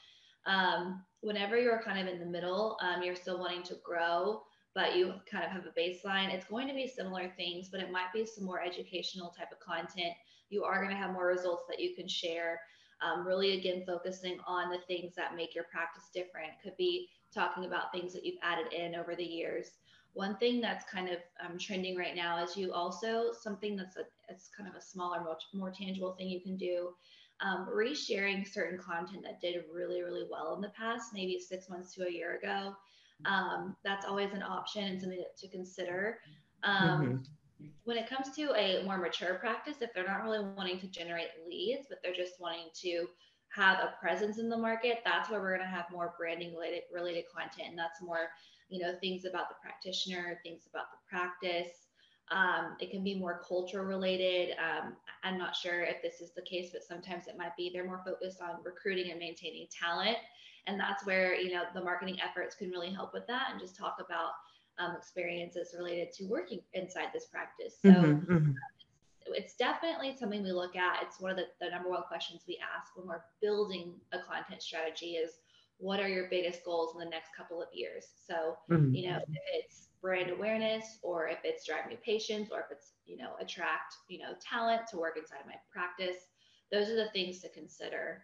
Um, 0.46 1.02
whenever 1.20 1.58
you're 1.58 1.82
kind 1.82 2.06
of 2.06 2.12
in 2.12 2.20
the 2.20 2.26
middle, 2.26 2.78
um, 2.80 3.02
you're 3.02 3.16
still 3.16 3.38
wanting 3.38 3.62
to 3.64 3.76
grow, 3.82 4.42
but 4.74 4.96
you 4.96 5.12
kind 5.30 5.44
of 5.44 5.50
have 5.50 5.64
a 5.66 5.78
baseline. 5.80 6.32
It's 6.32 6.46
going 6.46 6.68
to 6.68 6.74
be 6.74 6.86
similar 6.86 7.32
things, 7.36 7.68
but 7.68 7.80
it 7.80 7.90
might 7.90 8.12
be 8.12 8.26
some 8.26 8.44
more 8.44 8.60
educational 8.60 9.30
type 9.30 9.52
of 9.52 9.60
content. 9.60 10.14
You 10.50 10.64
are 10.64 10.82
going 10.82 10.94
to 10.94 11.00
have 11.00 11.12
more 11.12 11.26
results 11.26 11.64
that 11.68 11.80
you 11.80 11.94
can 11.94 12.08
share. 12.08 12.60
Um, 13.00 13.26
really, 13.26 13.58
again, 13.58 13.84
focusing 13.86 14.38
on 14.46 14.70
the 14.70 14.78
things 14.86 15.14
that 15.16 15.36
make 15.36 15.54
your 15.54 15.64
practice 15.64 16.04
different. 16.12 16.52
Could 16.62 16.76
be 16.76 17.08
talking 17.32 17.64
about 17.64 17.92
things 17.92 18.12
that 18.12 18.24
you've 18.24 18.38
added 18.42 18.72
in 18.72 18.94
over 18.94 19.14
the 19.14 19.24
years. 19.24 19.72
One 20.12 20.36
thing 20.36 20.60
that's 20.60 20.88
kind 20.88 21.08
of 21.08 21.18
um, 21.44 21.58
trending 21.58 21.96
right 21.96 22.14
now 22.14 22.42
is 22.42 22.56
you 22.56 22.72
also 22.72 23.32
something 23.32 23.76
that's 23.76 23.96
a 23.96 24.04
it's 24.28 24.48
kind 24.56 24.68
of 24.68 24.76
a 24.76 24.80
smaller, 24.80 25.20
more, 25.22 25.36
more 25.52 25.70
tangible 25.70 26.12
thing 26.12 26.28
you 26.28 26.40
can 26.40 26.56
do 26.56 26.94
um, 27.40 27.68
resharing 27.72 28.46
certain 28.46 28.78
content 28.78 29.22
that 29.24 29.40
did 29.40 29.64
really, 29.72 30.02
really 30.02 30.24
well 30.30 30.54
in 30.54 30.60
the 30.60 30.70
past, 30.70 31.12
maybe 31.12 31.38
six 31.38 31.68
months 31.68 31.94
to 31.94 32.06
a 32.06 32.10
year 32.10 32.36
ago. 32.36 32.74
Um, 33.26 33.76
that's 33.84 34.06
always 34.06 34.32
an 34.32 34.42
option 34.42 34.84
and 34.84 35.00
something 35.00 35.22
to 35.36 35.48
consider. 35.48 36.18
Um, 36.62 37.00
mm-hmm. 37.00 37.66
When 37.84 37.96
it 37.96 38.08
comes 38.08 38.34
to 38.36 38.52
a 38.54 38.82
more 38.84 38.98
mature 38.98 39.34
practice, 39.34 39.76
if 39.80 39.92
they're 39.94 40.06
not 40.06 40.22
really 40.24 40.44
wanting 40.56 40.78
to 40.80 40.86
generate 40.86 41.28
leads, 41.46 41.86
but 41.88 41.98
they're 42.02 42.14
just 42.14 42.40
wanting 42.40 42.68
to 42.82 43.06
have 43.48 43.78
a 43.78 43.94
presence 44.00 44.38
in 44.38 44.48
the 44.48 44.56
market, 44.56 44.98
that's 45.04 45.30
where 45.30 45.40
we're 45.40 45.56
going 45.56 45.68
to 45.68 45.74
have 45.74 45.86
more 45.92 46.14
branding 46.18 46.52
related 46.54 46.82
related 46.92 47.24
content, 47.32 47.68
and 47.70 47.78
that's 47.78 48.02
more, 48.02 48.30
you 48.68 48.82
know, 48.82 48.94
things 49.00 49.24
about 49.24 49.48
the 49.48 49.54
practitioner, 49.62 50.40
things 50.42 50.62
about 50.68 50.86
the 50.90 50.98
practice, 51.08 51.84
um, 52.30 52.76
it 52.80 52.90
can 52.90 53.04
be 53.04 53.14
more 53.14 53.42
culture 53.46 53.84
related. 53.84 54.56
Um, 54.58 54.94
I'm 55.22 55.38
not 55.38 55.54
sure 55.54 55.82
if 55.82 56.00
this 56.02 56.20
is 56.20 56.32
the 56.32 56.42
case, 56.42 56.70
but 56.72 56.82
sometimes 56.82 57.26
it 57.26 57.36
might 57.36 57.56
be. 57.56 57.70
They're 57.72 57.86
more 57.86 58.02
focused 58.04 58.40
on 58.40 58.62
recruiting 58.64 59.10
and 59.10 59.20
maintaining 59.20 59.66
talent. 59.68 60.16
And 60.66 60.80
that's 60.80 61.04
where, 61.06 61.34
you 61.34 61.52
know, 61.52 61.62
the 61.74 61.82
marketing 61.82 62.18
efforts 62.20 62.54
can 62.54 62.70
really 62.70 62.90
help 62.90 63.12
with 63.12 63.26
that 63.26 63.48
and 63.50 63.60
just 63.60 63.76
talk 63.76 63.96
about 64.04 64.32
um, 64.78 64.96
experiences 64.96 65.74
related 65.76 66.12
to 66.14 66.24
working 66.24 66.60
inside 66.72 67.08
this 67.12 67.26
practice. 67.26 67.76
So 67.82 67.90
mm-hmm, 67.90 68.32
mm-hmm. 68.32 68.52
it's 69.26 69.54
definitely 69.54 70.16
something 70.18 70.42
we 70.42 70.52
look 70.52 70.74
at. 70.74 71.02
It's 71.02 71.20
one 71.20 71.30
of 71.30 71.36
the, 71.36 71.44
the 71.60 71.70
number 71.70 71.90
one 71.90 72.02
questions 72.08 72.42
we 72.48 72.58
ask 72.58 72.96
when 72.96 73.06
we're 73.06 73.22
building 73.42 73.92
a 74.12 74.18
content 74.18 74.62
strategy 74.62 75.12
is 75.12 75.32
what 75.78 76.00
are 76.00 76.08
your 76.08 76.28
biggest 76.30 76.64
goals 76.64 76.94
in 76.94 76.98
the 76.98 77.10
next 77.10 77.30
couple 77.36 77.60
of 77.60 77.68
years? 77.72 78.06
So, 78.26 78.56
mm-hmm. 78.70 78.94
you 78.94 79.10
know, 79.10 79.18
if 79.18 79.42
it's 79.52 79.88
brand 80.04 80.30
awareness 80.30 80.98
or 81.02 81.28
if 81.28 81.38
it's 81.44 81.66
driving 81.66 81.88
new 81.88 81.96
patients 82.04 82.50
or 82.52 82.60
if 82.60 82.66
it's 82.70 82.92
you 83.06 83.16
know 83.16 83.30
attract 83.40 83.94
you 84.08 84.18
know 84.18 84.34
talent 84.38 84.82
to 84.86 84.98
work 84.98 85.16
inside 85.16 85.38
my 85.46 85.54
practice 85.72 86.26
those 86.70 86.90
are 86.90 86.94
the 86.94 87.08
things 87.14 87.40
to 87.40 87.48
consider 87.48 88.20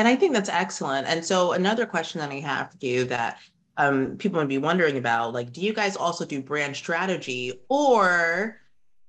And 0.00 0.08
I 0.08 0.16
think 0.16 0.32
that's 0.32 0.48
excellent. 0.48 1.06
And 1.06 1.22
so 1.22 1.52
another 1.52 1.84
question 1.84 2.20
that 2.20 2.30
I 2.30 2.36
have 2.36 2.70
for 2.70 2.78
you 2.80 3.04
that 3.04 3.38
um, 3.76 4.16
people 4.16 4.40
might 4.40 4.48
be 4.48 4.56
wondering 4.56 4.96
about, 4.96 5.34
like, 5.34 5.52
do 5.52 5.60
you 5.60 5.74
guys 5.74 5.94
also 5.94 6.24
do 6.24 6.40
brand 6.40 6.74
strategy 6.74 7.60
or 7.68 8.56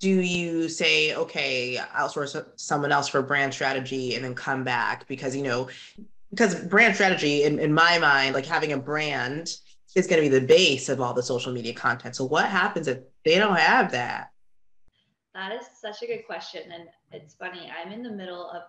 do 0.02 0.10
you 0.10 0.68
say, 0.68 1.16
okay, 1.16 1.80
outsource 1.96 2.46
someone 2.58 2.92
else 2.92 3.08
for 3.08 3.22
brand 3.22 3.54
strategy 3.54 4.16
and 4.16 4.26
then 4.26 4.36
come 4.36 4.66
back? 4.66 5.08
Because, 5.08 5.34
you 5.34 5.44
know, 5.44 5.70
because 6.30 6.56
brand 6.56 6.96
strategy 6.96 7.44
in, 7.44 7.58
in 7.58 7.74
my 7.74 7.98
mind, 7.98 8.36
like 8.36 8.46
having 8.46 8.74
a 8.74 8.78
brand 8.78 9.56
is 9.96 10.08
going 10.08 10.22
to 10.22 10.30
be 10.30 10.40
the 10.40 10.46
base 10.46 10.90
of 10.90 11.00
all 11.00 11.14
the 11.14 11.24
social 11.24 11.54
media 11.54 11.74
content. 11.74 12.18
So 12.18 12.26
what 12.26 12.48
happens 12.48 12.90
if 12.90 13.00
they 13.24 13.38
don't 13.38 13.56
have 13.56 13.94
that? 13.94 14.32
That 15.36 15.54
is 15.54 15.68
such 15.80 16.04
a 16.04 16.06
good 16.06 16.26
question. 16.26 16.64
And 16.70 16.90
it's 17.14 17.34
funny, 17.36 17.72
I'm 17.82 17.94
in 17.94 18.04
the 18.04 18.12
middle 18.12 18.50
of 18.50 18.64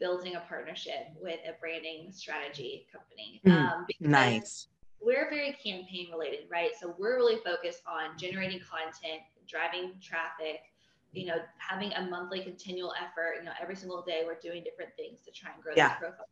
building 0.00 0.36
a 0.36 0.40
partnership 0.40 1.08
with 1.20 1.40
a 1.46 1.58
branding 1.60 2.10
strategy 2.12 2.86
company. 2.92 3.40
Mm, 3.46 3.72
um, 3.72 3.86
nice. 4.00 4.68
We're 5.00 5.30
very 5.30 5.52
campaign 5.52 6.08
related, 6.10 6.46
right? 6.50 6.70
So 6.80 6.94
we're 6.98 7.16
really 7.16 7.40
focused 7.44 7.82
on 7.86 8.18
generating 8.18 8.60
content, 8.60 9.22
driving 9.48 9.92
traffic, 10.02 10.60
you 11.12 11.26
know, 11.26 11.36
having 11.58 11.92
a 11.94 12.02
monthly 12.02 12.42
continual 12.42 12.92
effort. 13.00 13.36
You 13.38 13.44
know, 13.44 13.52
every 13.60 13.76
single 13.76 14.02
day 14.02 14.22
we're 14.26 14.38
doing 14.40 14.64
different 14.64 14.90
things 14.96 15.20
to 15.24 15.30
try 15.30 15.50
and 15.54 15.62
grow 15.62 15.74
yeah. 15.76 15.94
profile. 15.94 16.26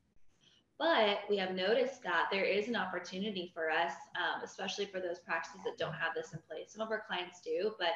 But 0.78 1.21
we 1.30 1.38
have 1.38 1.54
noticed 1.54 2.02
that 2.02 2.26
there 2.30 2.45
is 2.45 2.68
an 2.68 2.76
opportunity 2.76 3.50
for 3.54 3.71
us, 3.71 3.92
um, 4.14 4.42
especially 4.45 4.85
for 4.85 5.00
those 5.00 5.21
practices 5.21 5.61
that 5.64 5.78
don't 5.78 5.95
have 5.95 6.12
this 6.14 6.35
in 6.35 6.38
place. 6.47 6.73
Some 6.73 6.83
of 6.83 6.90
our 6.90 7.02
clients 7.06 7.40
do, 7.40 7.73
but 7.78 7.95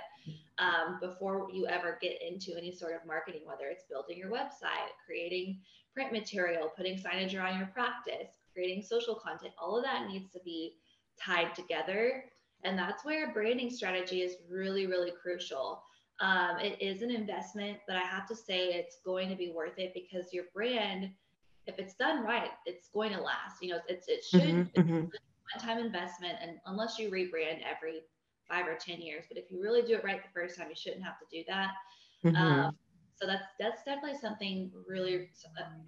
um, 0.58 0.98
before 0.98 1.48
you 1.52 1.66
ever 1.66 1.98
get 2.00 2.22
into 2.22 2.56
any 2.56 2.72
sort 2.72 2.94
of 2.94 3.06
marketing, 3.06 3.42
whether 3.44 3.66
it's 3.66 3.84
building 3.84 4.16
your 4.16 4.30
website, 4.30 4.92
creating 5.04 5.58
print 5.92 6.10
material, 6.10 6.72
putting 6.74 6.96
signage 6.96 7.38
around 7.38 7.58
your 7.58 7.68
practice, 7.68 8.38
creating 8.54 8.82
social 8.82 9.14
content, 9.14 9.52
all 9.58 9.76
of 9.76 9.84
that 9.84 10.08
needs 10.08 10.30
to 10.30 10.40
be 10.42 10.76
tied 11.22 11.54
together. 11.54 12.24
And 12.64 12.78
that's 12.78 13.04
where 13.04 13.32
branding 13.32 13.70
strategy 13.70 14.22
is 14.22 14.36
really, 14.48 14.86
really 14.86 15.12
crucial. 15.20 15.82
Um, 16.20 16.58
it 16.60 16.80
is 16.80 17.02
an 17.02 17.10
investment, 17.10 17.78
but 17.86 17.96
I 17.96 18.02
have 18.02 18.26
to 18.28 18.36
say 18.36 18.68
it's 18.68 18.98
going 19.04 19.28
to 19.30 19.36
be 19.36 19.50
worth 19.50 19.78
it 19.78 19.92
because 19.94 20.32
your 20.32 20.44
brand 20.54 21.10
if 21.70 21.78
it's 21.78 21.94
done 21.94 22.24
right, 22.24 22.50
it's 22.66 22.88
going 22.88 23.12
to 23.12 23.20
last. 23.20 23.62
You 23.62 23.70
know, 23.70 23.78
it's 23.88 24.08
it 24.08 24.24
should 24.24 24.42
mm-hmm, 24.42 24.80
mm-hmm. 24.80 25.00
one-time 25.00 25.78
investment, 25.78 26.38
and 26.42 26.58
unless 26.66 26.98
you 26.98 27.10
rebrand 27.10 27.60
every 27.68 28.00
five 28.48 28.66
or 28.66 28.74
ten 28.74 29.00
years, 29.00 29.24
but 29.28 29.38
if 29.38 29.50
you 29.50 29.62
really 29.62 29.82
do 29.82 29.94
it 29.94 30.04
right 30.04 30.20
the 30.22 30.40
first 30.40 30.58
time, 30.58 30.68
you 30.68 30.74
shouldn't 30.76 31.04
have 31.04 31.18
to 31.20 31.26
do 31.30 31.44
that. 31.46 31.70
Mm-hmm. 32.24 32.36
Um, 32.36 32.76
so 33.14 33.26
that's 33.26 33.44
that's 33.58 33.84
definitely 33.84 34.18
something 34.18 34.70
really 34.88 35.28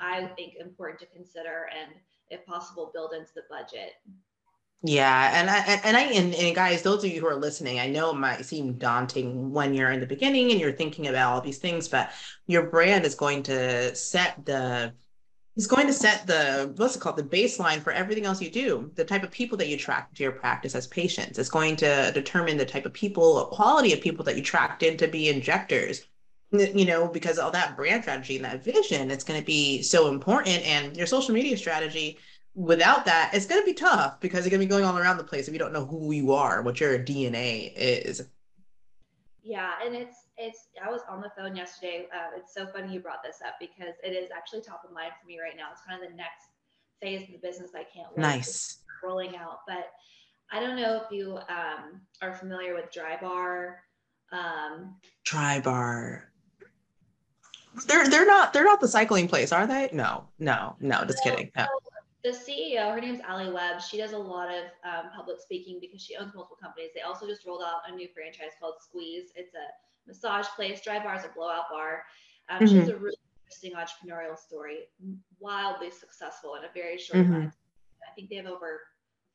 I 0.00 0.26
think 0.36 0.54
important 0.60 1.00
to 1.00 1.06
consider, 1.06 1.68
and 1.78 1.92
if 2.30 2.44
possible, 2.46 2.90
build 2.94 3.12
into 3.12 3.32
the 3.34 3.42
budget. 3.50 3.92
Yeah, 4.84 5.30
and 5.40 5.48
I 5.48 5.58
and 5.84 5.96
I 5.96 6.02
and, 6.02 6.34
and, 6.34 6.54
guys, 6.56 6.82
those 6.82 7.04
of 7.04 7.10
you 7.10 7.20
who 7.20 7.26
are 7.28 7.36
listening, 7.36 7.78
I 7.78 7.86
know 7.86 8.10
it 8.10 8.16
might 8.16 8.44
seem 8.44 8.78
daunting 8.78 9.52
when 9.52 9.74
you're 9.74 9.92
in 9.92 10.00
the 10.00 10.06
beginning 10.06 10.50
and 10.50 10.60
you're 10.60 10.72
thinking 10.72 11.06
about 11.06 11.32
all 11.32 11.40
these 11.40 11.58
things, 11.58 11.86
but 11.88 12.10
your 12.48 12.64
brand 12.64 13.04
is 13.04 13.14
going 13.14 13.44
to 13.44 13.94
set 13.94 14.44
the 14.44 14.92
is 15.56 15.66
going 15.66 15.86
to 15.86 15.92
set 15.92 16.26
the 16.26 16.72
what's 16.76 16.96
it 16.96 17.00
called 17.00 17.16
the 17.16 17.22
baseline 17.22 17.80
for 17.80 17.92
everything 17.92 18.24
else 18.24 18.40
you 18.40 18.50
do 18.50 18.90
the 18.94 19.04
type 19.04 19.22
of 19.22 19.30
people 19.30 19.58
that 19.58 19.68
you 19.68 19.76
attract 19.76 20.16
to 20.16 20.22
your 20.22 20.32
practice 20.32 20.74
as 20.74 20.86
patients. 20.86 21.38
It's 21.38 21.50
going 21.50 21.76
to 21.76 22.10
determine 22.12 22.56
the 22.56 22.64
type 22.64 22.86
of 22.86 22.92
people 22.92 23.46
quality 23.46 23.92
of 23.92 24.00
people 24.00 24.24
that 24.24 24.36
you 24.36 24.42
tracked 24.42 24.82
in 24.82 24.96
to 24.98 25.08
be 25.08 25.28
injectors. 25.28 26.06
You 26.52 26.84
know 26.84 27.08
because 27.08 27.38
all 27.38 27.50
that 27.52 27.76
brand 27.76 28.02
strategy 28.02 28.36
and 28.36 28.44
that 28.44 28.62
vision 28.62 29.10
it's 29.10 29.24
going 29.24 29.40
to 29.40 29.46
be 29.46 29.82
so 29.82 30.08
important. 30.08 30.66
And 30.66 30.96
your 30.96 31.06
social 31.06 31.34
media 31.34 31.56
strategy 31.56 32.18
without 32.54 33.04
that 33.06 33.30
it's 33.32 33.46
going 33.46 33.60
to 33.60 33.66
be 33.66 33.72
tough 33.72 34.20
because 34.20 34.44
you're 34.44 34.50
going 34.50 34.60
to 34.60 34.66
be 34.66 34.70
going 34.70 34.84
all 34.84 34.98
around 34.98 35.16
the 35.16 35.24
place 35.24 35.48
if 35.48 35.54
you 35.54 35.58
don't 35.58 35.72
know 35.72 35.86
who 35.86 36.12
you 36.12 36.32
are 36.32 36.62
what 36.62 36.80
your 36.80 36.98
dna 36.98 37.72
is. 37.74 38.26
Yeah 39.42 39.72
and 39.84 39.94
it's 39.94 40.21
it's 40.36 40.68
I 40.84 40.90
was 40.90 41.02
on 41.08 41.20
the 41.20 41.30
phone 41.36 41.56
yesterday. 41.56 42.06
Uh, 42.12 42.36
it's 42.36 42.54
so 42.54 42.66
funny 42.66 42.92
you 42.92 43.00
brought 43.00 43.22
this 43.22 43.38
up 43.46 43.54
because 43.60 43.94
it 44.02 44.10
is 44.10 44.30
actually 44.34 44.62
top 44.62 44.82
of 44.84 44.92
mind 44.92 45.12
for 45.20 45.26
me 45.26 45.38
right 45.40 45.56
now. 45.56 45.68
It's 45.72 45.82
kind 45.86 46.02
of 46.02 46.10
the 46.10 46.16
next 46.16 46.48
phase 47.00 47.22
of 47.28 47.40
the 47.40 47.46
business 47.46 47.72
I 47.74 47.84
can't 47.84 48.08
wait 48.10 48.22
nice 48.22 48.78
rolling 49.04 49.36
out. 49.36 49.60
But 49.66 49.92
I 50.50 50.60
don't 50.60 50.76
know 50.76 51.02
if 51.04 51.10
you 51.10 51.38
um, 51.48 52.00
are 52.20 52.34
familiar 52.34 52.74
with 52.74 52.86
Drybar. 52.92 53.74
Um, 54.32 54.96
Drybar. 55.26 56.22
They're 57.86 58.08
they're 58.08 58.26
not 58.26 58.52
they're 58.52 58.64
not 58.64 58.80
the 58.80 58.88
cycling 58.88 59.28
place, 59.28 59.52
are 59.52 59.66
they? 59.66 59.88
No, 59.92 60.24
no, 60.38 60.76
no. 60.80 61.04
Just 61.04 61.22
kidding. 61.22 61.50
No 61.56 61.66
the 62.22 62.30
CEO, 62.30 62.94
her 62.94 63.00
name's 63.00 63.20
Alli 63.26 63.50
Webb. 63.50 63.82
She 63.82 63.98
does 63.98 64.12
a 64.12 64.18
lot 64.18 64.48
of 64.48 64.64
um, 64.84 65.10
public 65.14 65.40
speaking 65.40 65.78
because 65.80 66.00
she 66.00 66.16
owns 66.16 66.32
multiple 66.34 66.56
companies. 66.60 66.90
They 66.94 67.00
also 67.00 67.26
just 67.26 67.44
rolled 67.44 67.62
out 67.62 67.82
a 67.88 67.94
new 67.94 68.06
franchise 68.14 68.54
called 68.60 68.74
Squeeze. 68.80 69.32
It's 69.34 69.54
a 69.54 69.66
massage 70.06 70.46
place. 70.56 70.80
Drybar 70.86 71.18
is 71.18 71.24
a 71.24 71.30
blowout 71.34 71.64
bar. 71.70 72.04
Um, 72.48 72.58
mm-hmm. 72.58 72.66
She 72.66 72.76
has 72.78 72.88
a 72.88 72.96
really 72.96 73.16
interesting 73.46 73.72
entrepreneurial 73.72 74.38
story, 74.38 74.88
wildly 75.40 75.90
successful 75.90 76.54
in 76.56 76.64
a 76.64 76.72
very 76.74 76.98
short 76.98 77.24
mm-hmm. 77.24 77.32
time. 77.32 77.52
I 78.08 78.14
think 78.14 78.28
they 78.30 78.36
have 78.36 78.46
over 78.46 78.80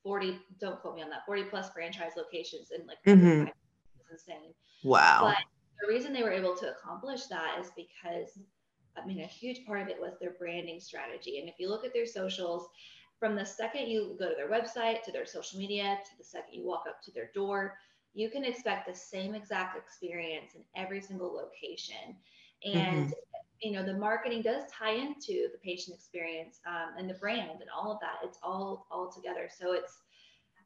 40, 0.04 0.40
don't 0.60 0.80
quote 0.82 0.96
me 0.96 1.04
on 1.04 1.10
that, 1.10 1.26
40 1.26 1.44
plus 1.44 1.70
franchise 1.70 2.12
locations 2.16 2.72
in 2.72 2.86
like 2.86 2.98
mm-hmm. 3.06 3.48
it's 3.48 4.12
insane. 4.12 4.54
Wow. 4.84 5.34
But 5.34 5.38
the 5.82 5.94
reason 5.94 6.14
they 6.14 6.24
were 6.24 6.32
able 6.32 6.56
to 6.56 6.72
accomplish 6.72 7.26
that 7.26 7.58
is 7.60 7.72
because 7.76 8.40
I 8.98 9.06
mean, 9.06 9.20
a 9.22 9.28
huge 9.28 9.66
part 9.66 9.82
of 9.82 9.90
it 9.90 10.00
was 10.00 10.14
their 10.20 10.32
branding 10.32 10.80
strategy. 10.80 11.40
And 11.40 11.48
if 11.48 11.56
you 11.60 11.70
look 11.70 11.86
at 11.86 11.94
their 11.94 12.06
socials, 12.06 12.68
from 13.20 13.36
the 13.36 13.46
second 13.46 13.88
you 13.88 14.16
go 14.20 14.30
to 14.30 14.36
their 14.36 14.50
website, 14.50 15.04
to 15.04 15.12
their 15.12 15.26
social 15.26 15.60
media, 15.60 15.98
to 16.04 16.18
the 16.18 16.24
second 16.24 16.54
you 16.54 16.66
walk 16.66 16.84
up 16.88 17.02
to 17.04 17.12
their 17.12 17.30
door, 17.34 17.78
you 18.18 18.32
can 18.32 18.44
expect 18.44 18.88
the 18.88 18.96
same 18.96 19.36
exact 19.36 19.78
experience 19.78 20.56
in 20.56 20.62
every 20.76 21.00
single 21.00 21.32
location. 21.32 22.16
And 22.66 23.06
mm-hmm. 23.06 23.12
you 23.62 23.74
know, 23.74 23.86
the 23.86 23.94
marketing 23.94 24.42
does 24.42 24.64
tie 24.72 24.94
into 24.94 25.50
the 25.52 25.60
patient 25.64 25.96
experience 25.96 26.60
um, 26.66 26.98
and 26.98 27.08
the 27.08 27.14
brand 27.14 27.62
and 27.62 27.70
all 27.70 27.92
of 27.92 28.00
that. 28.00 28.28
It's 28.28 28.40
all 28.42 28.88
all 28.90 29.12
together. 29.12 29.50
So 29.56 29.74
it's 29.74 30.00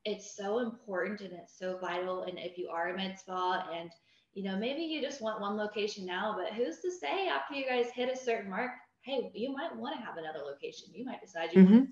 it's 0.05 0.35
so 0.35 0.59
important 0.59 1.19
and 1.19 1.33
it's 1.33 1.59
so 1.59 1.77
vital. 1.79 2.23
And 2.23 2.39
if 2.39 2.57
you 2.57 2.69
are 2.69 2.93
a 2.93 2.95
med 2.95 3.19
spa 3.19 3.67
and 3.77 3.91
you 4.33 4.43
know, 4.43 4.55
maybe 4.55 4.81
you 4.81 5.01
just 5.01 5.21
want 5.21 5.41
one 5.41 5.57
location 5.57 6.05
now, 6.05 6.37
but 6.37 6.53
who's 6.53 6.79
to 6.79 6.89
say 6.89 7.27
after 7.27 7.53
you 7.53 7.65
guys 7.65 7.87
hit 7.93 8.09
a 8.09 8.17
certain 8.17 8.49
mark, 8.49 8.71
hey, 9.01 9.29
you 9.35 9.53
might 9.53 9.75
want 9.75 9.99
to 9.99 10.05
have 10.05 10.15
another 10.15 10.39
location. 10.39 10.87
You 10.93 11.03
might 11.03 11.19
decide 11.19 11.49
you 11.51 11.63
mm-hmm. 11.63 11.73
want 11.73 11.89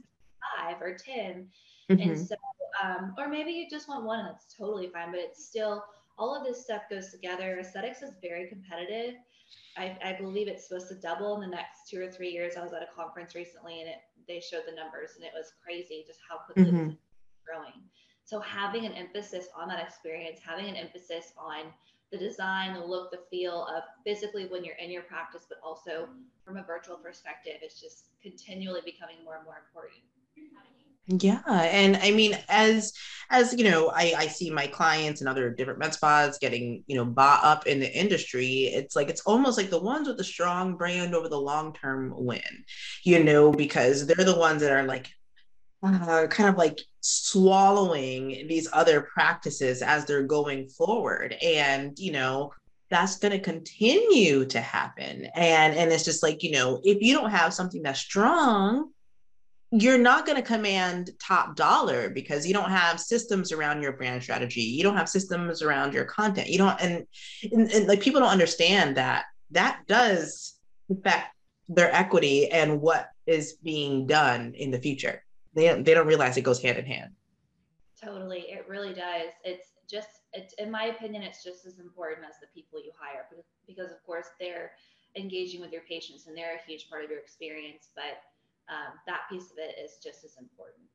five 0.57 0.81
or 0.81 0.95
10. 0.95 1.49
Mm-hmm. 1.91 2.09
And 2.09 2.17
so, 2.17 2.35
um, 2.83 3.15
or 3.17 3.27
maybe 3.27 3.51
you 3.51 3.67
just 3.69 3.88
want 3.88 4.05
one 4.05 4.19
and 4.19 4.27
that's 4.27 4.53
totally 4.57 4.88
fine, 4.88 5.11
but 5.11 5.19
it's 5.19 5.45
still, 5.45 5.83
all 6.17 6.35
of 6.35 6.45
this 6.45 6.63
stuff 6.63 6.83
goes 6.89 7.11
together. 7.11 7.57
Aesthetics 7.59 8.01
is 8.01 8.11
very 8.21 8.47
competitive. 8.47 9.15
I, 9.77 9.97
I 10.03 10.13
believe 10.13 10.47
it's 10.47 10.67
supposed 10.67 10.89
to 10.89 10.95
double 10.95 11.35
in 11.35 11.41
the 11.41 11.55
next 11.55 11.89
two 11.89 12.01
or 12.01 12.11
three 12.11 12.29
years. 12.29 12.55
I 12.57 12.63
was 12.63 12.73
at 12.73 12.83
a 12.83 12.88
conference 12.95 13.35
recently 13.35 13.79
and 13.79 13.89
it, 13.89 13.97
they 14.27 14.39
showed 14.39 14.63
the 14.67 14.75
numbers 14.75 15.11
and 15.15 15.23
it 15.23 15.31
was 15.33 15.53
crazy 15.63 16.03
just 16.05 16.19
how 16.29 16.38
quickly 16.38 16.71
mm-hmm. 16.71 16.89
it's 16.91 16.97
growing. 17.45 17.73
So 18.25 18.39
having 18.39 18.85
an 18.85 18.93
emphasis 18.93 19.47
on 19.55 19.69
that 19.69 19.81
experience, 19.81 20.39
having 20.45 20.67
an 20.67 20.75
emphasis 20.75 21.33
on 21.38 21.73
the 22.11 22.17
design, 22.17 22.73
the 22.73 22.83
look, 22.83 23.11
the 23.11 23.21
feel 23.29 23.65
of 23.65 23.83
physically 24.05 24.45
when 24.45 24.63
you're 24.63 24.75
in 24.75 24.91
your 24.91 25.03
practice, 25.03 25.45
but 25.47 25.59
also 25.63 26.09
from 26.45 26.57
a 26.57 26.63
virtual 26.63 26.97
perspective, 26.97 27.57
it's 27.61 27.79
just 27.79 28.09
continually 28.21 28.81
becoming 28.83 29.17
more 29.23 29.38
and 29.38 29.45
more 29.45 29.61
important. 29.65 30.01
Yeah, 31.09 31.41
and 31.47 31.97
I 31.97 32.11
mean, 32.11 32.37
as 32.49 32.93
as 33.31 33.53
you 33.53 33.63
know, 33.63 33.89
I 33.89 34.13
I 34.15 34.27
see 34.27 34.51
my 34.51 34.67
clients 34.67 35.21
and 35.21 35.29
other 35.29 35.49
different 35.49 35.79
med 35.79 35.93
spas 35.93 36.37
getting 36.37 36.83
you 36.85 36.95
know 36.95 37.05
bought 37.05 37.43
up 37.43 37.65
in 37.65 37.79
the 37.79 37.91
industry. 37.91 38.65
It's 38.65 38.95
like 38.95 39.09
it's 39.09 39.21
almost 39.21 39.57
like 39.57 39.71
the 39.71 39.81
ones 39.81 40.07
with 40.07 40.17
the 40.17 40.23
strong 40.23 40.75
brand 40.75 41.15
over 41.15 41.27
the 41.27 41.39
long 41.39 41.73
term 41.73 42.13
win, 42.15 42.63
you 43.03 43.23
know, 43.23 43.51
because 43.51 44.05
they're 44.05 44.23
the 44.25 44.37
ones 44.37 44.61
that 44.61 44.71
are 44.71 44.83
like 44.83 45.09
uh, 45.81 46.27
kind 46.27 46.49
of 46.49 46.57
like 46.57 46.79
swallowing 47.01 48.47
these 48.47 48.67
other 48.71 49.01
practices 49.01 49.81
as 49.81 50.05
they're 50.05 50.23
going 50.23 50.67
forward 50.67 51.35
and 51.41 51.97
you 51.97 52.11
know 52.11 52.51
that's 52.89 53.17
going 53.17 53.31
to 53.31 53.39
continue 53.39 54.43
to 54.43 54.59
happen 54.59 55.25
and 55.35 55.73
and 55.75 55.91
it's 55.91 56.03
just 56.03 56.21
like 56.21 56.43
you 56.43 56.51
know 56.51 56.81
if 56.83 57.01
you 57.01 57.13
don't 57.13 57.29
have 57.29 57.53
something 57.53 57.81
that's 57.81 58.01
strong 58.01 58.91
you're 59.71 59.99
not 59.99 60.25
going 60.25 60.35
to 60.35 60.41
command 60.41 61.11
top 61.21 61.55
dollar 61.55 62.09
because 62.09 62.47
you 62.47 62.53
don't 62.53 62.71
have 62.71 62.99
systems 62.99 63.51
around 63.51 63.81
your 63.81 63.91
brand 63.91 64.21
strategy 64.21 64.61
you 64.61 64.83
don't 64.83 64.97
have 64.97 65.09
systems 65.09 65.61
around 65.61 65.93
your 65.93 66.05
content 66.05 66.47
you 66.47 66.57
don't 66.57 66.79
and, 66.81 67.05
and, 67.51 67.69
and 67.71 67.88
like 67.88 68.01
people 68.01 68.19
don't 68.19 68.31
understand 68.31 68.97
that 68.97 69.25
that 69.51 69.81
does 69.88 70.55
affect 70.89 71.35
their 71.67 71.93
equity 71.93 72.49
and 72.49 72.81
what 72.81 73.09
is 73.27 73.53
being 73.63 74.07
done 74.07 74.53
in 74.55 74.71
the 74.71 74.79
future 74.79 75.23
they 75.53 75.81
they 75.81 75.93
don't 75.93 76.07
realize 76.07 76.38
it 76.38 76.41
goes 76.41 76.61
hand 76.61 76.77
in 76.77 76.85
hand. 76.85 77.11
Totally, 78.01 78.41
it 78.49 78.65
really 78.67 78.93
does. 78.93 79.31
It's 79.43 79.73
just 79.89 80.09
it's 80.33 80.53
in 80.53 80.71
my 80.71 80.85
opinion, 80.85 81.23
it's 81.23 81.43
just 81.43 81.65
as 81.65 81.79
important 81.79 82.25
as 82.27 82.35
the 82.39 82.47
people 82.53 82.79
you 82.79 82.91
hire 82.99 83.25
because 83.67 83.91
of 83.91 84.03
course 84.05 84.27
they're 84.39 84.71
engaging 85.15 85.59
with 85.59 85.71
your 85.71 85.81
patients 85.89 86.27
and 86.27 86.38
they're 86.38 86.55
a 86.55 86.69
huge 86.69 86.89
part 86.89 87.03
of 87.03 87.09
your 87.09 87.19
experience. 87.19 87.89
But 87.95 88.21
um, 88.69 88.93
that 89.07 89.21
piece 89.29 89.51
of 89.51 89.57
it 89.57 89.75
is 89.83 89.97
just 90.03 90.23
as 90.23 90.35
important. 90.39 90.85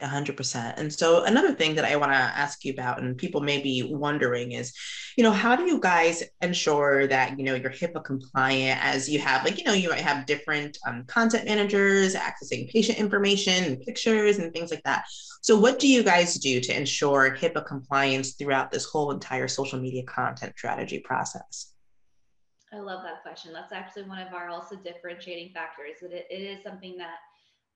100%. 0.00 0.74
And 0.76 0.92
so 0.92 1.24
another 1.24 1.52
thing 1.52 1.74
that 1.74 1.84
I 1.84 1.96
want 1.96 2.12
to 2.12 2.16
ask 2.16 2.64
you 2.64 2.72
about 2.72 3.02
and 3.02 3.18
people 3.18 3.40
may 3.40 3.60
be 3.60 3.82
wondering 3.90 4.52
is, 4.52 4.72
you 5.16 5.24
know, 5.24 5.32
how 5.32 5.56
do 5.56 5.64
you 5.64 5.80
guys 5.80 6.22
ensure 6.40 7.08
that, 7.08 7.36
you 7.36 7.44
know, 7.44 7.54
you're 7.54 7.70
HIPAA 7.70 8.04
compliant 8.04 8.84
as 8.84 9.08
you 9.08 9.18
have 9.18 9.44
like, 9.44 9.58
you 9.58 9.64
know, 9.64 9.72
you 9.72 9.90
might 9.90 10.00
have 10.00 10.26
different 10.26 10.78
um, 10.86 11.04
content 11.06 11.46
managers 11.46 12.14
accessing 12.14 12.70
patient 12.70 12.98
information 12.98 13.64
and 13.64 13.80
pictures 13.80 14.38
and 14.38 14.52
things 14.52 14.70
like 14.70 14.82
that. 14.84 15.04
So 15.42 15.58
what 15.58 15.80
do 15.80 15.88
you 15.88 16.04
guys 16.04 16.34
do 16.34 16.60
to 16.60 16.76
ensure 16.76 17.34
HIPAA 17.34 17.66
compliance 17.66 18.34
throughout 18.34 18.70
this 18.70 18.84
whole 18.84 19.10
entire 19.10 19.48
social 19.48 19.80
media 19.80 20.04
content 20.04 20.52
strategy 20.56 21.00
process? 21.00 21.72
I 22.72 22.78
love 22.78 23.02
that 23.02 23.22
question. 23.22 23.52
That's 23.52 23.72
actually 23.72 24.04
one 24.04 24.18
of 24.18 24.32
our 24.32 24.48
also 24.48 24.76
differentiating 24.76 25.52
factors. 25.52 25.96
That 26.02 26.12
it, 26.12 26.26
it 26.30 26.42
is 26.42 26.62
something 26.62 26.96
that 26.98 27.16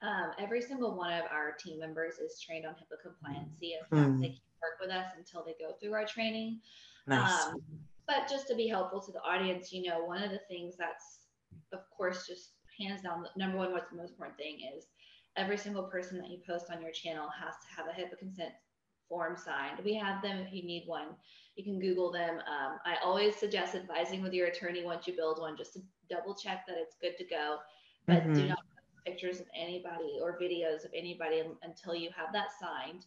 um, 0.02 0.32
every 0.38 0.60
single 0.60 0.96
one 0.96 1.12
of 1.12 1.24
our 1.30 1.52
team 1.52 1.78
members 1.78 2.18
is 2.18 2.40
trained 2.40 2.66
on 2.66 2.74
HIPAA 2.74 2.98
compliancy. 3.06 3.72
Fact, 3.90 3.92
mm. 3.92 4.20
they 4.20 4.28
can 4.28 4.40
work 4.60 4.80
with 4.80 4.90
us 4.90 5.12
until 5.16 5.44
they 5.44 5.54
go 5.58 5.74
through 5.80 5.94
our 5.94 6.04
training. 6.04 6.60
Nice. 7.06 7.46
Um, 7.46 7.62
but 8.06 8.28
just 8.28 8.48
to 8.48 8.54
be 8.54 8.66
helpful 8.66 9.00
to 9.00 9.12
the 9.12 9.22
audience, 9.22 9.72
you 9.72 9.88
know, 9.88 10.04
one 10.04 10.22
of 10.22 10.30
the 10.30 10.40
things 10.48 10.74
that's, 10.76 11.20
of 11.72 11.80
course, 11.96 12.26
just 12.26 12.50
hands 12.78 13.02
down, 13.02 13.24
number 13.36 13.58
one, 13.58 13.72
what's 13.72 13.90
the 13.90 13.96
most 13.96 14.10
important 14.10 14.36
thing 14.38 14.58
is 14.76 14.86
every 15.36 15.56
single 15.56 15.84
person 15.84 16.18
that 16.18 16.30
you 16.30 16.38
post 16.46 16.66
on 16.70 16.82
your 16.82 16.90
channel 16.90 17.28
has 17.28 17.54
to 17.62 17.68
have 17.76 17.86
a 17.86 17.98
HIPAA 17.98 18.18
consent 18.18 18.52
form 19.12 19.36
signed. 19.36 19.84
We 19.84 19.92
have 19.96 20.22
them 20.22 20.38
if 20.38 20.54
you 20.54 20.62
need 20.62 20.84
one. 20.86 21.08
You 21.56 21.64
can 21.64 21.78
Google 21.78 22.10
them. 22.10 22.36
Um, 22.36 22.78
I 22.86 22.96
always 23.04 23.36
suggest 23.36 23.74
advising 23.74 24.22
with 24.22 24.32
your 24.32 24.46
attorney 24.46 24.84
once 24.84 25.06
you 25.06 25.14
build 25.14 25.38
one 25.38 25.54
just 25.54 25.74
to 25.74 25.82
double 26.08 26.34
check 26.34 26.64
that 26.66 26.78
it's 26.78 26.96
good 26.98 27.18
to 27.18 27.24
go. 27.24 27.58
But 28.06 28.22
mm-hmm. 28.22 28.32
do 28.32 28.48
not 28.48 28.58
pictures 29.04 29.38
of 29.40 29.46
anybody 29.54 30.18
or 30.22 30.38
videos 30.40 30.84
of 30.86 30.92
anybody 30.96 31.42
until 31.62 31.94
you 31.94 32.08
have 32.16 32.32
that 32.32 32.48
signed. 32.58 33.04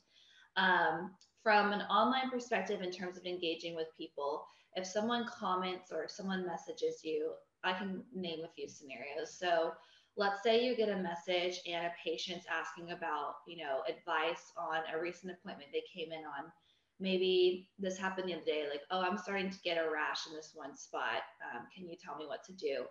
Um, 0.58 1.12
from 1.42 1.72
an 1.72 1.82
online 1.82 2.30
perspective, 2.30 2.82
in 2.82 2.92
terms 2.92 3.18
of 3.18 3.26
engaging 3.26 3.76
with 3.76 3.88
people, 3.98 4.46
if 4.76 4.86
someone 4.86 5.26
comments 5.28 5.92
or 5.92 6.04
if 6.04 6.12
someone 6.12 6.46
messages 6.46 7.02
you, 7.04 7.32
I 7.64 7.74
can 7.74 8.04
name 8.14 8.40
a 8.46 8.54
few 8.54 8.68
scenarios. 8.68 9.36
So 9.40 9.72
let's 10.18 10.44
say 10.44 10.64
you 10.64 10.76
get 10.76 10.90
a 10.90 10.98
message 10.98 11.60
and 11.68 11.86
a 11.86 11.92
patient's 12.04 12.46
asking 12.50 12.92
about, 12.92 13.36
you 13.48 13.58
know, 13.58 13.82
advice 13.88 14.54
on 14.58 14.82
a 14.94 15.00
recent 15.00 15.34
appointment 15.34 15.70
they 15.74 15.84
came 15.94 16.12
in 16.12 16.20
on. 16.20 16.52
Maybe 17.00 17.68
this 17.78 17.98
happened 17.98 18.30
the 18.30 18.36
other 18.36 18.46
day, 18.46 18.68
like, 18.70 18.84
oh, 18.90 19.02
I'm 19.02 19.18
starting 19.18 19.50
to 19.50 19.60
get 19.66 19.78
a 19.78 19.92
rash 19.92 20.28
in 20.28 20.34
this 20.34 20.52
one 20.54 20.78
spot. 20.78 21.24
Um, 21.44 21.68
can 21.76 21.90
you 21.90 21.98
tell 22.02 22.16
me 22.16 22.26
what 22.26 22.44
to 22.46 22.54
do? 22.54 22.86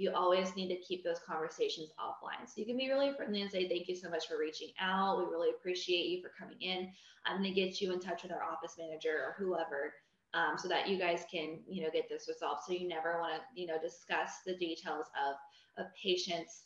you 0.00 0.10
always 0.14 0.56
need 0.56 0.68
to 0.68 0.80
keep 0.80 1.04
those 1.04 1.20
conversations 1.28 1.90
offline. 2.00 2.46
So 2.46 2.54
you 2.56 2.64
can 2.64 2.78
be 2.78 2.88
really 2.88 3.12
friendly 3.12 3.42
and 3.42 3.50
say, 3.50 3.68
Thank 3.68 3.86
you 3.86 3.94
so 3.94 4.08
much 4.08 4.28
for 4.28 4.38
reaching 4.38 4.70
out. 4.80 5.18
We 5.18 5.24
really 5.24 5.50
appreciate 5.50 6.06
you 6.06 6.22
for 6.22 6.32
coming 6.38 6.56
in. 6.62 6.90
I'm 7.26 7.42
going 7.42 7.54
to 7.54 7.60
get 7.60 7.82
you 7.82 7.92
in 7.92 8.00
touch 8.00 8.22
with 8.22 8.32
our 8.32 8.42
office 8.42 8.76
manager 8.78 9.12
or 9.12 9.34
whoever 9.36 9.92
um, 10.32 10.56
so 10.56 10.68
that 10.68 10.88
you 10.88 10.98
guys 10.98 11.24
can, 11.30 11.58
you 11.68 11.82
know, 11.82 11.90
get 11.92 12.08
this 12.08 12.28
resolved. 12.28 12.62
So 12.66 12.72
you 12.72 12.88
never 12.88 13.20
want 13.20 13.34
to, 13.34 13.60
you 13.60 13.66
know, 13.66 13.76
discuss 13.78 14.40
the 14.46 14.56
details 14.56 15.04
of 15.28 15.84
a 15.84 15.88
patient's 16.02 16.62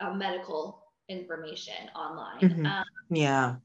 uh, 0.00 0.12
medical 0.12 0.82
information 1.08 1.88
online. 1.94 2.40
Mm-hmm. 2.40 2.66
Um, 2.66 2.84
yeah. 3.10 3.56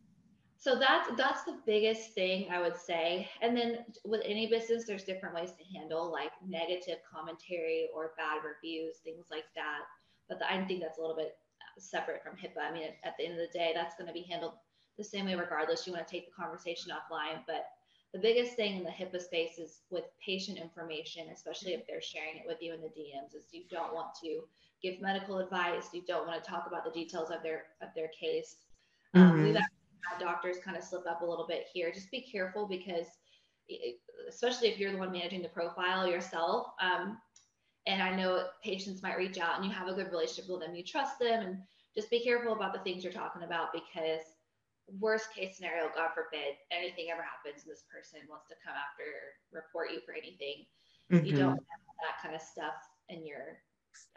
so 0.58 0.78
that's 0.78 1.10
that's 1.18 1.44
the 1.44 1.58
biggest 1.66 2.14
thing 2.14 2.48
i 2.52 2.62
would 2.62 2.78
say. 2.78 3.28
And 3.42 3.58
then 3.58 3.80
with 4.06 4.22
any 4.24 4.48
business 4.48 4.86
there's 4.86 5.04
different 5.04 5.36
ways 5.36 5.52
to 5.52 5.80
handle 5.80 6.12
like 6.12 6.32
negative 6.48 7.00
commentary 7.12 7.90
or 7.96 8.12
bad 8.18 8.42
reviews 8.46 8.98
things 9.04 9.26
like 9.32 9.46
that. 9.56 9.82
But 10.30 10.40
the, 10.40 10.52
i 10.52 10.64
think 10.66 10.82
that's 10.82 10.98
a 10.98 11.02
little 11.02 11.16
bit 11.16 11.36
separate 11.80 12.22
from 12.24 12.34
hipaa. 12.34 12.70
I 12.70 12.74
mean 12.74 12.90
at 13.04 13.16
the 13.18 13.26
end 13.26 13.34
of 13.34 13.40
the 13.40 13.58
day 13.58 13.72
that's 13.74 13.96
going 13.96 14.08
to 14.08 14.14
be 14.14 14.28
handled 14.30 14.54
the 14.98 15.04
same 15.04 15.26
way 15.26 15.36
regardless. 15.36 15.88
You 15.88 15.94
want 15.94 16.08
to 16.08 16.12
take 16.12 16.28
the 16.28 16.44
conversation 16.44 16.92
offline. 16.92 17.42
But 17.48 17.66
the 18.14 18.20
biggest 18.20 18.56
thing 18.56 18.78
in 18.78 18.84
the 18.84 18.90
hipaa 18.92 19.22
space 19.22 19.58
is 19.58 19.82
with 19.90 20.04
patient 20.24 20.58
information 20.58 21.28
especially 21.34 21.74
if 21.74 21.88
they're 21.88 22.02
sharing 22.02 22.36
it 22.36 22.44
with 22.46 22.58
you 22.62 22.74
in 22.74 22.82
the 22.82 22.88
dms 22.88 23.34
is 23.34 23.46
you 23.54 23.64
don't 23.70 23.94
want 23.94 24.14
to 24.22 24.44
give 24.82 25.02
medical 25.02 25.40
advice 25.40 25.90
you 25.94 26.02
don't 26.08 26.28
want 26.28 26.44
to 26.44 26.50
talk 26.50 26.66
about 26.68 26.84
the 26.84 26.92
details 26.92 27.30
of 27.30 27.44
their 27.44 27.64
of 27.82 27.90
their 27.96 28.10
case 28.10 28.56
um, 29.14 29.34
mm-hmm. 29.34 29.44
we've 29.44 29.58
doctors 30.20 30.58
kind 30.64 30.78
of 30.78 30.84
slip 30.84 31.08
up 31.08 31.22
a 31.22 31.26
little 31.26 31.48
bit 31.48 31.68
here. 31.74 31.92
Just 31.92 32.12
be 32.12 32.22
careful 32.22 32.68
because, 32.68 33.08
especially 34.30 34.70
if 34.70 34.80
you're 34.80 34.92
the 34.92 34.98
one 34.98 35.12
managing 35.12 35.42
the 35.42 35.50
profile 35.50 36.08
yourself. 36.08 36.68
Um, 36.82 37.18
and 37.88 38.02
I 38.02 38.16
know 38.16 38.46
patients 38.64 39.02
might 39.02 39.18
reach 39.18 39.40
out 39.40 39.56
and 39.58 39.66
you 39.66 39.72
have 39.72 39.88
a 39.88 39.94
good 39.94 40.12
relationship 40.12 40.50
with 40.50 40.62
them, 40.62 40.76
you 40.76 40.84
trust 40.84 41.18
them, 41.20 41.42
and 41.42 41.58
just 41.96 42.12
be 42.12 42.24
careful 42.24 42.54
about 42.54 42.74
the 42.74 42.80
things 42.80 43.04
you're 43.04 43.14
talking 43.14 43.44
about 43.44 43.74
because 43.74 44.22
worst 45.00 45.34
case 45.34 45.58
scenario, 45.58 45.90
God 45.96 46.12
forbid, 46.14 46.56
anything 46.70 47.08
ever 47.12 47.24
happens 47.24 47.64
and 47.64 47.72
this 47.72 47.84
person 47.92 48.20
wants 48.30 48.48
to 48.50 48.56
come 48.64 48.76
after 48.78 49.04
report 49.52 49.92
you 49.92 50.00
for 50.06 50.14
anything, 50.14 50.66
mm-hmm. 51.12 51.26
you 51.26 51.36
don't 51.36 51.58
have 51.58 51.98
that 52.06 52.22
kind 52.22 52.36
of 52.36 52.42
stuff 52.42 52.78
in 53.10 53.26
your 53.26 53.58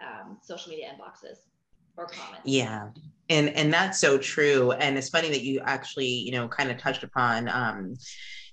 um, 0.00 0.38
social 0.42 0.70
media 0.70 0.88
inboxes 0.88 1.38
or 1.96 2.06
comments. 2.06 2.42
Yeah. 2.44 2.88
And 3.30 3.48
and 3.50 3.72
that's 3.72 3.98
so 3.98 4.18
true. 4.18 4.72
And 4.72 4.98
it's 4.98 5.08
funny 5.08 5.30
that 5.30 5.42
you 5.42 5.60
actually, 5.60 6.06
you 6.06 6.32
know, 6.32 6.48
kind 6.48 6.70
of 6.70 6.78
touched 6.78 7.04
upon 7.04 7.48
um, 7.48 7.94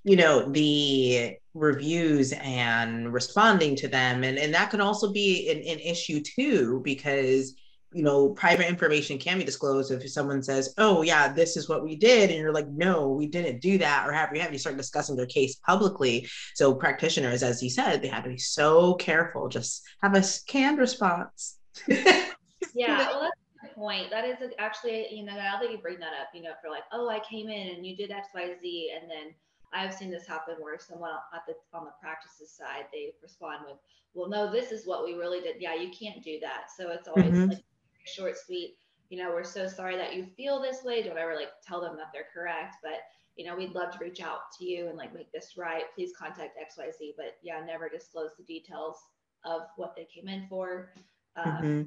you 0.04 0.16
know, 0.16 0.50
the 0.50 1.36
reviews 1.54 2.32
and 2.32 3.12
responding 3.12 3.76
to 3.76 3.88
them. 3.88 4.24
And 4.24 4.38
and 4.38 4.54
that 4.54 4.70
can 4.70 4.80
also 4.80 5.12
be 5.12 5.50
an, 5.50 5.58
an 5.58 5.78
issue 5.78 6.20
too, 6.20 6.80
because 6.84 7.54
you 7.94 8.02
know, 8.02 8.30
private 8.30 8.68
information 8.68 9.18
can 9.18 9.38
be 9.38 9.44
disclosed 9.44 9.90
if 9.90 10.08
someone 10.10 10.42
says, 10.42 10.74
"Oh, 10.78 11.02
yeah, 11.02 11.32
this 11.32 11.56
is 11.56 11.68
what 11.68 11.82
we 11.82 11.96
did," 11.96 12.30
and 12.30 12.38
you're 12.38 12.52
like, 12.52 12.68
"No, 12.68 13.08
we 13.08 13.26
didn't 13.26 13.60
do 13.60 13.78
that," 13.78 14.08
or 14.08 14.12
have 14.12 14.34
you 14.34 14.40
have 14.40 14.52
you 14.52 14.58
start 14.58 14.76
discussing 14.76 15.16
their 15.16 15.26
case 15.26 15.56
publicly. 15.56 16.28
So 16.54 16.74
practitioners, 16.74 17.42
as 17.42 17.62
you 17.62 17.70
said, 17.70 18.02
they 18.02 18.08
have 18.08 18.24
to 18.24 18.30
be 18.30 18.38
so 18.38 18.94
careful. 18.94 19.48
Just 19.48 19.82
have 20.02 20.14
a 20.14 20.22
canned 20.46 20.78
response. 20.78 21.58
yeah, 21.88 23.08
well, 23.08 23.20
that's 23.20 23.40
a 23.62 23.66
good 23.66 23.74
point. 23.74 24.10
That 24.10 24.24
is 24.24 24.36
actually, 24.58 25.08
you 25.10 25.24
know, 25.24 25.34
now 25.34 25.58
that 25.60 25.70
you 25.70 25.78
bring 25.78 25.98
that 26.00 26.12
up, 26.20 26.28
you 26.34 26.42
know, 26.42 26.52
for 26.62 26.70
like, 26.70 26.84
oh, 26.92 27.08
I 27.08 27.20
came 27.20 27.48
in 27.48 27.74
and 27.74 27.86
you 27.86 27.96
did 27.96 28.10
X, 28.10 28.28
Y, 28.34 28.54
Z, 28.60 28.92
and 29.00 29.10
then 29.10 29.34
I've 29.72 29.94
seen 29.94 30.10
this 30.10 30.26
happen 30.26 30.56
where 30.60 30.78
someone 30.78 31.12
at 31.34 31.42
the 31.46 31.54
on 31.76 31.84
the 31.84 31.92
practices 32.00 32.52
side 32.52 32.84
they 32.92 33.12
respond 33.22 33.64
with, 33.66 33.76
"Well, 34.14 34.28
no, 34.28 34.50
this 34.50 34.70
is 34.70 34.86
what 34.86 35.04
we 35.04 35.14
really 35.14 35.40
did. 35.40 35.56
Yeah, 35.60 35.74
you 35.74 35.90
can't 35.90 36.22
do 36.22 36.38
that." 36.40 36.70
So 36.76 36.90
it's 36.90 37.08
always 37.08 37.26
mm-hmm. 37.26 37.50
like 37.50 37.64
short, 38.04 38.36
sweet. 38.38 38.76
You 39.10 39.22
know, 39.22 39.30
we're 39.30 39.44
so 39.44 39.68
sorry 39.68 39.96
that 39.96 40.14
you 40.14 40.26
feel 40.36 40.60
this 40.60 40.84
way. 40.84 41.02
Don't 41.02 41.18
ever 41.18 41.34
like 41.34 41.50
tell 41.66 41.80
them 41.80 41.96
that 41.96 42.06
they're 42.12 42.26
correct, 42.32 42.76
but 42.82 43.00
you 43.36 43.46
know, 43.46 43.56
we'd 43.56 43.74
love 43.74 43.92
to 43.92 43.98
reach 43.98 44.20
out 44.20 44.40
to 44.58 44.64
you 44.64 44.88
and 44.88 44.96
like 44.96 45.14
make 45.14 45.32
this 45.32 45.54
right. 45.56 45.84
Please 45.94 46.12
contact 46.18 46.58
X, 46.60 46.74
Y, 46.78 46.90
Z. 46.98 47.14
But 47.16 47.36
yeah, 47.42 47.60
never 47.64 47.88
disclose 47.88 48.30
the 48.38 48.44
details 48.44 48.96
of 49.44 49.62
what 49.76 49.94
they 49.96 50.06
came 50.14 50.28
in 50.28 50.46
for. 50.48 50.92
Um, 51.36 51.52
mm-hmm 51.52 51.82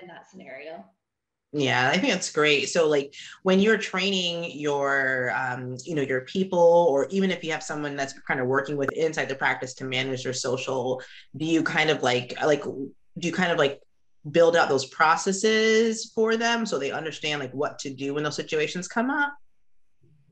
in 0.00 0.08
that 0.08 0.28
scenario. 0.30 0.84
Yeah, 1.54 1.90
I 1.90 1.98
think 1.98 2.14
that's 2.14 2.32
great. 2.32 2.70
So 2.70 2.88
like 2.88 3.14
when 3.42 3.60
you're 3.60 3.76
training 3.76 4.58
your 4.58 5.32
um, 5.36 5.76
you 5.84 5.94
know, 5.94 6.00
your 6.00 6.22
people, 6.22 6.86
or 6.88 7.06
even 7.10 7.30
if 7.30 7.44
you 7.44 7.52
have 7.52 7.62
someone 7.62 7.94
that's 7.94 8.18
kind 8.20 8.40
of 8.40 8.46
working 8.46 8.76
with 8.76 8.90
inside 8.92 9.28
the 9.28 9.34
practice 9.34 9.74
to 9.74 9.84
manage 9.84 10.24
their 10.24 10.32
social, 10.32 11.02
do 11.36 11.44
you 11.44 11.62
kind 11.62 11.90
of 11.90 12.02
like 12.02 12.34
like 12.42 12.62
do 12.64 12.92
you 13.28 13.32
kind 13.32 13.52
of 13.52 13.58
like 13.58 13.82
build 14.30 14.56
out 14.56 14.68
those 14.68 14.86
processes 14.86 16.12
for 16.14 16.36
them 16.36 16.64
so 16.64 16.78
they 16.78 16.92
understand 16.92 17.40
like 17.40 17.52
what 17.52 17.78
to 17.80 17.90
do 17.90 18.14
when 18.14 18.22
those 18.22 18.36
situations 18.36 18.86
come 18.86 19.10
up? 19.10 19.34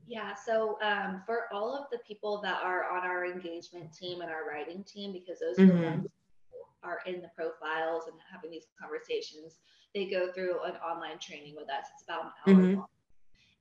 Yeah, 0.07 0.33
so 0.35 0.77
um, 0.81 1.21
for 1.25 1.45
all 1.53 1.75
of 1.75 1.85
the 1.91 1.99
people 2.05 2.41
that 2.43 2.61
are 2.63 2.89
on 2.91 3.03
our 3.03 3.25
engagement 3.25 3.93
team 3.93 4.21
and 4.21 4.29
our 4.29 4.45
writing 4.47 4.83
team, 4.83 5.13
because 5.13 5.39
those 5.39 5.57
mm-hmm. 5.57 5.77
are 5.77 5.81
the 5.81 5.87
ones 5.87 6.09
are 6.83 6.99
in 7.05 7.21
the 7.21 7.29
profiles 7.35 8.03
and 8.07 8.15
having 8.31 8.51
these 8.51 8.65
conversations, 8.79 9.59
they 9.93 10.05
go 10.05 10.31
through 10.31 10.61
an 10.63 10.73
online 10.77 11.19
training 11.19 11.55
with 11.55 11.69
us. 11.69 11.85
It's 11.93 12.03
about 12.03 12.25
an 12.25 12.31
hour 12.47 12.61
mm-hmm. 12.61 12.77
long. 12.79 12.87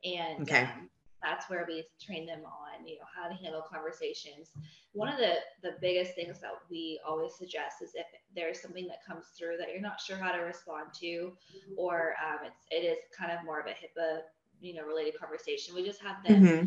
And 0.04 0.42
okay. 0.42 0.62
um, 0.62 0.90
that's 1.22 1.48
where 1.50 1.64
we 1.68 1.84
train 2.00 2.26
them 2.26 2.40
on, 2.44 2.86
you 2.86 2.96
know, 2.96 3.04
how 3.14 3.28
to 3.28 3.34
handle 3.34 3.62
conversations. 3.62 4.50
One 4.92 5.08
of 5.08 5.18
the 5.18 5.34
the 5.62 5.76
biggest 5.80 6.14
things 6.14 6.40
that 6.40 6.50
we 6.70 7.00
always 7.06 7.34
suggest 7.34 7.82
is 7.82 7.92
if 7.94 8.06
there's 8.34 8.60
something 8.60 8.86
that 8.88 9.04
comes 9.06 9.26
through 9.38 9.56
that 9.58 9.68
you're 9.72 9.80
not 9.80 10.00
sure 10.00 10.16
how 10.16 10.32
to 10.32 10.38
respond 10.38 10.94
to, 11.00 11.32
or 11.76 12.14
um, 12.24 12.46
it's 12.46 12.64
it 12.70 12.86
is 12.86 12.98
kind 13.16 13.30
of 13.30 13.44
more 13.44 13.60
of 13.60 13.66
a 13.66 13.70
HIPAA, 13.70 14.20
you 14.60 14.74
know, 14.74 14.84
related 14.84 15.18
conversation. 15.18 15.74
We 15.74 15.84
just 15.84 16.00
have 16.02 16.24
them 16.26 16.42
mm-hmm. 16.42 16.66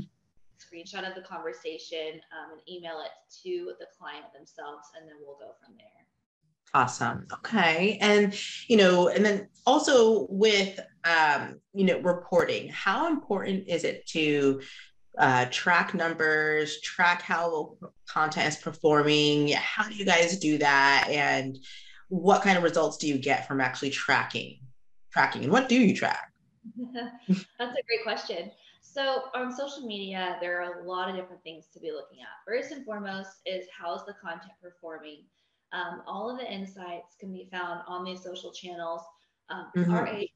screenshot 0.61 1.07
of 1.07 1.15
the 1.15 1.27
conversation 1.27 2.21
um, 2.31 2.53
and 2.53 2.61
email 2.69 3.01
it 3.01 3.11
to 3.43 3.73
the 3.79 3.87
client 3.97 4.25
themselves, 4.33 4.87
and 4.97 5.07
then 5.07 5.15
we'll 5.25 5.37
go 5.37 5.53
from 5.63 5.75
there. 5.77 6.02
Awesome. 6.73 7.27
Okay. 7.31 7.97
And, 8.01 8.36
you 8.67 8.77
know, 8.77 9.07
and 9.07 9.23
then 9.23 9.47
also 9.65 10.27
with, 10.29 10.79
um, 11.03 11.59
you 11.73 11.86
know, 11.86 11.99
reporting, 11.99 12.69
how 12.69 13.07
important 13.07 13.67
is 13.67 13.83
it 13.83 14.07
to 14.07 14.62
uh, 15.17 15.45
track 15.51 15.93
numbers, 15.93 16.81
track 16.81 17.21
how 17.21 17.77
content 18.09 18.47
is 18.47 18.57
performing? 18.57 19.49
How 19.49 19.88
do 19.88 19.95
you 19.95 20.05
guys 20.05 20.39
do 20.39 20.57
that? 20.57 21.07
And 21.09 21.59
what 22.09 22.41
kind 22.41 22.57
of 22.57 22.63
results 22.63 22.97
do 22.97 23.07
you 23.07 23.17
get 23.17 23.47
from 23.47 23.62
actually 23.62 23.91
tracking 23.91 24.59
tracking 25.13 25.43
and 25.43 25.51
what 25.51 25.69
do 25.69 25.79
you 25.79 25.95
track? 25.95 26.31
That's 26.93 27.77
a 27.77 27.83
great 27.88 28.03
question. 28.03 28.51
So 28.81 29.23
on 29.36 29.55
social 29.55 29.86
media, 29.86 30.38
there 30.41 30.62
are 30.62 30.81
a 30.81 30.88
lot 30.88 31.09
of 31.09 31.15
different 31.15 31.43
things 31.43 31.67
to 31.73 31.79
be 31.79 31.91
looking 31.91 32.19
at. 32.21 32.27
First 32.45 32.71
and 32.71 32.83
foremost 32.83 33.29
is 33.45 33.65
how's 33.77 34.05
the 34.05 34.15
content 34.21 34.53
performing? 34.62 35.23
Um, 35.73 36.03
all 36.07 36.29
of 36.29 36.38
the 36.38 36.51
insights 36.51 37.15
can 37.19 37.33
be 37.33 37.47
found 37.51 37.81
on 37.88 38.05
these 38.05 38.23
social 38.23 38.51
channels. 38.51 39.01
Um, 39.49 39.67
mm-hmm. 39.75 39.91
Our 39.91 40.07
agency 40.07 40.29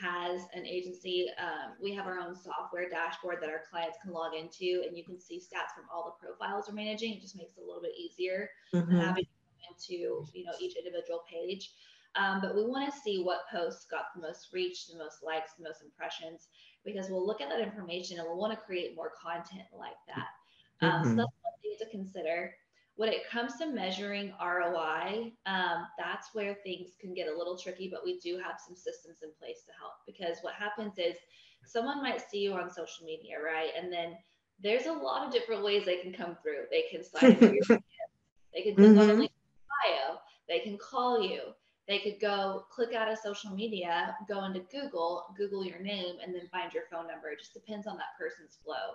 has 0.00 0.42
an 0.54 0.64
agency. 0.64 1.26
Um, 1.38 1.74
we 1.82 1.92
have 1.94 2.06
our 2.06 2.18
own 2.18 2.34
software 2.34 2.88
dashboard 2.88 3.38
that 3.42 3.50
our 3.50 3.62
clients 3.68 3.98
can 4.02 4.12
log 4.12 4.34
into, 4.34 4.82
and 4.86 4.96
you 4.96 5.04
can 5.04 5.20
see 5.20 5.38
stats 5.38 5.74
from 5.74 5.84
all 5.92 6.04
the 6.04 6.26
profiles 6.26 6.66
we're 6.68 6.74
managing. 6.74 7.14
It 7.14 7.20
just 7.20 7.36
makes 7.36 7.56
it 7.56 7.62
a 7.62 7.66
little 7.66 7.82
bit 7.82 7.92
easier 7.98 8.48
mm-hmm. 8.72 8.90
than 8.90 9.04
having 9.04 9.26
into 9.68 10.24
you 10.32 10.44
know 10.44 10.52
each 10.60 10.76
individual 10.76 11.22
page. 11.30 11.72
Um, 12.14 12.40
but 12.40 12.54
we 12.56 12.64
want 12.64 12.90
to 12.92 13.00
see 13.00 13.22
what 13.22 13.40
posts 13.52 13.86
got 13.90 14.06
the 14.14 14.22
most 14.22 14.48
reach, 14.52 14.86
the 14.86 14.96
most 14.96 15.22
likes, 15.22 15.52
the 15.58 15.64
most 15.64 15.82
impressions, 15.82 16.48
because 16.84 17.10
we'll 17.10 17.26
look 17.26 17.42
at 17.42 17.50
that 17.50 17.60
information 17.60 18.18
and 18.18 18.26
we'll 18.26 18.38
want 18.38 18.54
to 18.54 18.64
create 18.64 18.96
more 18.96 19.12
content 19.20 19.68
like 19.78 20.00
that. 20.06 20.86
Um, 20.86 20.92
mm-hmm. 20.92 21.10
So 21.10 21.16
that's 21.16 21.36
one 21.42 21.56
thing 21.62 21.76
to 21.78 21.90
consider. 21.90 22.54
When 22.96 23.10
it 23.10 23.28
comes 23.30 23.56
to 23.58 23.66
measuring 23.66 24.32
ROI, 24.42 25.32
um, 25.44 25.86
that's 25.98 26.28
where 26.32 26.54
things 26.64 26.90
can 27.00 27.12
get 27.12 27.28
a 27.28 27.36
little 27.36 27.58
tricky, 27.58 27.88
but 27.92 28.04
we 28.04 28.18
do 28.20 28.38
have 28.38 28.58
some 28.66 28.74
systems 28.74 29.18
in 29.22 29.30
place 29.38 29.62
to 29.66 29.72
help 29.78 29.94
because 30.06 30.38
what 30.40 30.54
happens 30.54 30.94
is 30.96 31.16
someone 31.64 32.02
might 32.02 32.22
see 32.30 32.38
you 32.38 32.54
on 32.54 32.70
social 32.70 33.04
media, 33.04 33.36
right? 33.44 33.70
And 33.78 33.92
then 33.92 34.16
there's 34.62 34.86
a 34.86 34.92
lot 34.92 35.26
of 35.26 35.32
different 35.32 35.62
ways 35.62 35.84
they 35.84 35.98
can 35.98 36.12
come 36.12 36.36
through. 36.42 36.64
They 36.70 36.84
can 36.90 37.04
sign 37.04 37.36
for 37.36 37.52
your 37.52 37.62
they 38.54 38.62
can 38.62 38.74
click 38.74 38.88
mm-hmm. 38.88 38.98
on 38.98 39.10
a 39.10 39.14
link 39.14 39.32
bio, 39.84 40.16
they 40.48 40.60
can 40.60 40.78
call 40.78 41.20
you, 41.20 41.40
they 41.88 42.00
could 42.00 42.18
go 42.20 42.64
click 42.70 42.94
out 42.94 43.10
of 43.10 43.18
social 43.18 43.50
media, 43.50 44.16
go 44.28 44.44
into 44.44 44.60
Google, 44.72 45.34
Google 45.36 45.64
your 45.64 45.78
name, 45.78 46.16
and 46.22 46.34
then 46.34 46.48
find 46.50 46.72
your 46.72 46.84
phone 46.90 47.06
number. 47.06 47.28
It 47.28 47.38
just 47.38 47.54
depends 47.54 47.86
on 47.86 47.96
that 47.96 48.18
person's 48.18 48.58
flow. 48.64 48.94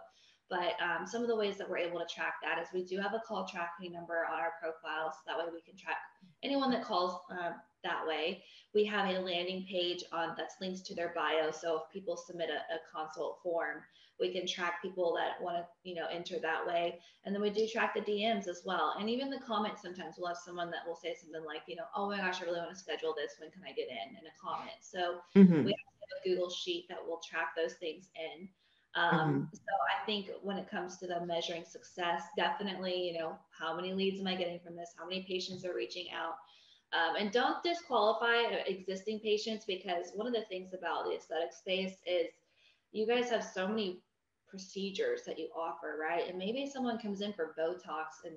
But 0.52 0.76
um, 0.84 1.08
some 1.08 1.22
of 1.22 1.30
the 1.30 1.36
ways 1.36 1.58
that 1.58 1.70
we're 1.70 1.78
able 1.78 2.00
to 2.00 2.14
track 2.14 2.36
that 2.44 2.62
is 2.62 2.68
we 2.74 2.84
do 2.84 3.00
have 3.00 3.14
a 3.14 3.22
call 3.26 3.48
tracking 3.48 3.94
number 3.94 4.26
on 4.30 4.38
our 4.38 4.52
profile, 4.62 5.10
so 5.10 5.20
that 5.26 5.38
way 5.38 5.46
we 5.52 5.62
can 5.62 5.80
track 5.80 5.96
anyone 6.44 6.70
that 6.72 6.84
calls 6.84 7.22
um, 7.32 7.54
that 7.86 8.06
way. 8.06 8.44
We 8.76 8.84
have 8.86 9.10
a 9.10 9.20
landing 9.20 9.66
page 9.70 10.04
on 10.12 10.36
that's 10.38 10.56
linked 10.60 10.86
to 10.88 10.94
their 10.94 11.14
bio. 11.16 11.52
So 11.52 11.78
if 11.78 11.94
people 11.94 12.18
submit 12.18 12.50
a, 12.50 12.76
a 12.76 12.80
consult 12.94 13.40
form, 13.42 13.78
we 14.20 14.32
can 14.32 14.46
track 14.46 14.82
people 14.82 15.16
that 15.16 15.42
want 15.44 15.58
to, 15.58 15.66
you 15.84 15.96
know, 15.96 16.06
enter 16.12 16.36
that 16.40 16.68
way. 16.68 17.00
And 17.26 17.34
then 17.34 17.42
we 17.42 17.50
do 17.50 17.66
track 17.66 17.96
the 17.96 18.02
DMs 18.02 18.48
as 18.48 18.62
well. 18.66 18.96
And 19.00 19.10
even 19.10 19.30
the 19.30 19.40
comments, 19.40 19.82
sometimes 19.82 20.16
we'll 20.18 20.28
have 20.28 20.38
someone 20.38 20.70
that 20.72 20.86
will 20.86 20.96
say 20.96 21.16
something 21.20 21.44
like, 21.44 21.62
you 21.68 21.78
know, 21.78 21.86
oh 21.96 22.08
my 22.08 22.18
gosh, 22.18 22.42
I 22.42 22.46
really 22.46 22.60
want 22.60 22.72
to 22.72 22.78
schedule 22.78 23.16
this. 23.18 23.38
When 23.40 23.50
can 23.52 23.64
I 23.64 23.72
get 23.72 23.88
in? 23.88 24.18
In 24.20 24.28
a 24.28 24.36
comment. 24.40 24.78
So 24.82 25.22
mm-hmm. 25.36 25.64
we 25.64 25.72
have 25.72 26.20
a 26.24 26.30
Google 26.30 26.50
sheet 26.50 26.86
that 26.90 27.00
will 27.06 27.20
track 27.28 27.56
those 27.56 27.74
things 27.74 28.10
in. 28.16 28.48
Um, 28.96 29.12
mm-hmm. 29.12 29.44
So 29.54 29.62
I 29.62 30.06
think 30.06 30.30
when 30.42 30.58
it 30.58 30.70
comes 30.70 30.98
to 30.98 31.08
the 31.08 31.26
measuring 31.26 31.64
success, 31.66 32.24
definitely, 32.36 33.08
you 33.08 33.20
know, 33.20 33.38
how 33.58 33.76
many 33.76 33.94
leads 33.94 34.20
am 34.20 34.28
I 34.28 34.36
getting 34.36 34.60
from 34.60 34.76
this? 34.76 34.94
How 34.98 35.08
many 35.08 35.24
patients 35.24 35.66
are 35.66 35.74
reaching 35.74 36.08
out? 36.12 36.36
Um, 36.94 37.16
and 37.18 37.32
don't 37.32 37.64
disqualify 37.64 38.54
existing 38.68 39.22
patients 39.22 39.64
because 39.66 40.12
one 40.14 40.28
of 40.28 40.34
the 40.34 40.44
things 40.50 40.74
about 40.74 41.06
the 41.06 41.16
aesthetic 41.16 41.54
space 41.54 41.98
is 42.06 42.28
you 42.92 43.08
guys 43.08 43.30
have 43.30 43.44
so 43.44 43.66
many 43.66 44.02
procedures 44.50 45.24
that 45.26 45.40
you 45.40 45.48
offer, 45.56 45.98
right? 46.00 46.28
And 46.28 46.38
maybe 46.38 46.70
someone 46.70 47.00
comes 47.00 47.22
in 47.22 47.32
for 47.32 47.56
Botox 47.58 48.26
and 48.26 48.36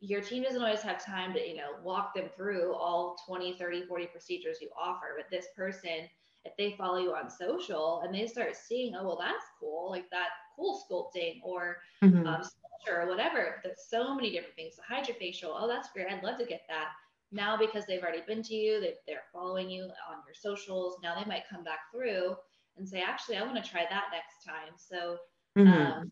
your 0.00 0.20
team 0.20 0.42
doesn't 0.42 0.62
always 0.62 0.82
have 0.82 1.02
time 1.02 1.32
to, 1.32 1.40
you 1.40 1.56
know, 1.56 1.70
walk 1.82 2.14
them 2.14 2.28
through 2.36 2.74
all 2.74 3.16
20, 3.26 3.54
30, 3.54 3.86
40 3.86 4.06
procedures 4.06 4.58
you 4.60 4.68
offer. 4.78 5.14
But 5.16 5.30
this 5.30 5.46
person, 5.56 6.08
if 6.48 6.56
they 6.56 6.76
follow 6.76 6.98
you 6.98 7.14
on 7.14 7.30
social 7.30 8.02
and 8.04 8.14
they 8.14 8.26
start 8.26 8.56
seeing, 8.56 8.94
oh, 8.94 9.04
well, 9.04 9.18
that's 9.20 9.44
cool, 9.60 9.90
like 9.90 10.08
that 10.10 10.28
CoolSculpting 10.58 11.40
or 11.44 11.78
mm-hmm. 12.02 12.26
um, 12.26 12.42
Sculptra 12.42 13.04
or 13.04 13.08
whatever, 13.08 13.60
there's 13.62 13.86
so 13.88 14.14
many 14.14 14.30
different 14.30 14.56
things. 14.56 14.74
The 14.76 14.94
hydrofacial, 14.94 15.54
oh, 15.54 15.68
that's 15.68 15.90
great. 15.92 16.06
I'd 16.10 16.22
love 16.22 16.38
to 16.38 16.46
get 16.46 16.62
that. 16.68 16.88
Now, 17.30 17.56
because 17.56 17.84
they've 17.86 18.02
already 18.02 18.22
been 18.26 18.42
to 18.44 18.54
you, 18.54 18.80
they, 18.80 18.94
they're 19.06 19.24
following 19.32 19.68
you 19.68 19.82
on 19.82 20.22
your 20.26 20.34
socials. 20.34 20.96
Now 21.02 21.18
they 21.18 21.28
might 21.28 21.48
come 21.50 21.62
back 21.62 21.80
through 21.92 22.36
and 22.76 22.88
say, 22.88 23.02
actually, 23.02 23.36
I 23.36 23.42
want 23.42 23.62
to 23.62 23.70
try 23.70 23.84
that 23.88 24.04
next 24.12 24.44
time. 24.46 24.74
So 24.76 25.18
Mm-hmm. 25.58 25.92
Um, 25.92 26.10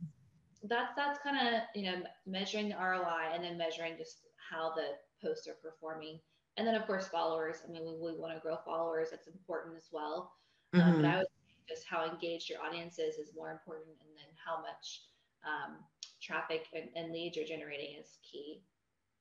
that's 0.64 0.92
that's 0.96 1.18
kind 1.20 1.36
of 1.36 1.62
you 1.74 1.84
know 1.84 2.02
measuring 2.26 2.68
the 2.68 2.76
ROI 2.76 3.34
and 3.34 3.44
then 3.44 3.56
measuring 3.56 3.96
just 3.96 4.22
how 4.50 4.72
the 4.74 4.96
posts 5.22 5.46
are 5.46 5.56
performing, 5.62 6.18
and 6.56 6.66
then 6.66 6.74
of 6.74 6.86
course 6.86 7.08
followers. 7.08 7.58
I 7.66 7.70
mean, 7.70 7.84
we, 7.84 8.12
we 8.12 8.18
want 8.18 8.34
to 8.34 8.40
grow 8.40 8.56
followers. 8.64 9.08
That's 9.10 9.26
important 9.26 9.76
as 9.76 9.88
well. 9.92 10.32
Mm-hmm. 10.74 10.88
Um, 10.88 10.96
but 11.02 11.04
I 11.04 11.16
would 11.18 11.26
just 11.68 11.84
how 11.88 12.08
engaged 12.08 12.48
your 12.48 12.60
audience 12.62 12.98
is 12.98 13.16
is 13.16 13.30
more 13.34 13.50
important, 13.50 13.88
and 14.00 14.10
then 14.16 14.30
how 14.44 14.60
much 14.60 15.02
um, 15.44 15.76
traffic 16.22 16.66
and, 16.74 16.88
and 16.96 17.12
leads 17.12 17.36
you're 17.36 17.46
generating 17.46 17.96
is 18.00 18.18
key. 18.30 18.62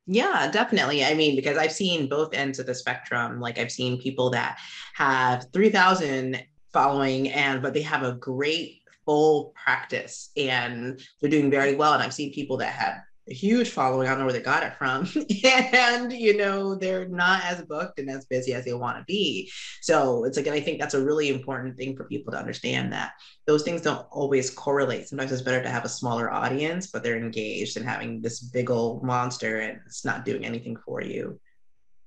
Yeah, 0.08 0.50
definitely. 0.52 1.04
I 1.04 1.16
mean, 1.16 1.36
because 1.36 1.58
I've 1.58 1.72
seen 1.72 2.08
both 2.08 2.34
ends 2.34 2.60
of 2.60 2.68
the 2.68 2.76
spectrum. 2.76 3.40
Like 3.40 3.58
I've 3.58 3.72
seen 3.72 4.00
people 4.00 4.30
that 4.32 4.60
have 4.94 5.48
3,000 5.52 6.44
following 6.72 7.30
and 7.30 7.62
but 7.62 7.74
they 7.74 7.82
have 7.82 8.04
a 8.04 8.14
great 8.14 8.82
full 9.06 9.54
practice 9.56 10.32
and 10.38 11.00
they're 11.20 11.30
doing 11.30 11.50
very 11.50 11.76
well. 11.76 11.94
And 11.94 12.04
I've 12.04 12.14
seen 12.14 12.34
people 12.34 12.58
that 12.58 12.74
have 12.74 12.98
huge 13.28 13.70
following. 13.70 14.08
I 14.08 14.12
don't 14.12 14.20
know 14.20 14.26
where 14.26 14.34
they 14.34 14.42
got 14.42 14.64
it 14.64 14.76
from. 14.78 15.08
and, 15.74 16.12
you 16.12 16.38
know, 16.38 16.76
they're 16.76 17.08
not 17.08 17.44
as 17.44 17.64
booked 17.64 18.00
and 18.00 18.10
as 18.10 18.26
busy 18.26 18.54
as 18.54 18.66
they 18.66 18.74
want 18.74 18.98
to 18.98 19.04
be. 19.06 19.52
So 19.82 20.26
it's 20.26 20.38
like, 20.38 20.46
and 20.48 20.56
I 20.56 20.60
think 20.60 20.80
that's 20.80 20.94
a 20.94 21.04
really 21.04 21.30
important 21.30 21.78
thing 21.78 21.96
for 21.96 22.06
people 22.06 22.32
to 22.34 22.40
understand 22.40 22.94
that 22.94 23.14
those 23.48 23.64
things 23.64 23.82
don't 23.82 24.06
always 24.12 24.50
correlate. 24.50 25.08
Sometimes 25.08 25.32
it's 25.32 25.42
better 25.42 25.64
to 25.64 25.70
have 25.70 25.86
a 25.86 25.90
smaller 25.90 26.32
audience, 26.32 26.88
but 26.88 27.04
they're 27.04 27.18
engaged 27.18 27.78
and 27.78 27.86
having 27.86 28.22
this 28.22 28.40
big 28.40 28.70
old 28.70 29.04
monster 29.04 29.60
and 29.60 29.80
it's 29.86 30.06
not 30.06 30.26
doing 30.26 30.46
anything 30.46 30.78
for 30.78 31.02
you. 31.02 31.40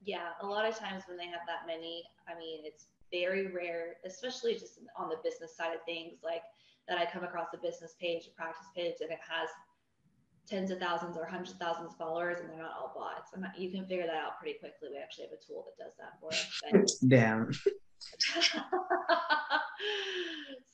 Yeah. 0.03 0.29
A 0.43 0.47
lot 0.47 0.67
of 0.69 0.79
times 0.79 1.03
when 1.09 1.19
they 1.19 1.27
have 1.27 1.41
that 1.47 1.67
many, 1.67 2.05
I 2.29 2.39
mean, 2.39 2.61
it's 2.65 2.87
very 3.11 3.53
rare, 3.53 3.97
especially 4.05 4.55
just 4.55 4.79
on 4.97 5.09
the 5.09 5.17
business 5.25 5.57
side 5.57 5.75
of 5.75 5.83
things. 5.85 6.19
Like, 6.23 6.43
that 6.89 6.99
I 6.99 7.05
come 7.05 7.23
across 7.23 7.49
a 7.53 7.59
business 7.59 7.95
page, 8.01 8.25
a 8.27 8.35
practice 8.35 8.67
page, 8.75 8.95
and 9.01 9.11
it 9.11 9.21
has 9.21 9.49
tens 10.49 10.71
of 10.71 10.79
thousands 10.79 11.17
or 11.17 11.27
hundreds 11.27 11.53
of 11.53 11.59
thousands 11.59 11.93
of 11.93 11.99
followers, 11.99 12.41
and 12.41 12.49
they're 12.51 12.59
not 12.59 12.73
all 12.79 12.93
bots. 12.97 13.33
And 13.35 13.45
you 13.57 13.71
can 13.71 13.87
figure 13.87 14.07
that 14.07 14.15
out 14.15 14.39
pretty 14.41 14.59
quickly. 14.59 14.89
We 14.91 14.97
actually 14.99 15.27
have 15.27 15.33
a 15.33 15.39
tool 15.47 15.67
that 15.67 15.77
does 15.85 15.93
that 15.99 16.19
for 16.21 16.33
us. 16.33 16.99
Damn. 17.09 17.53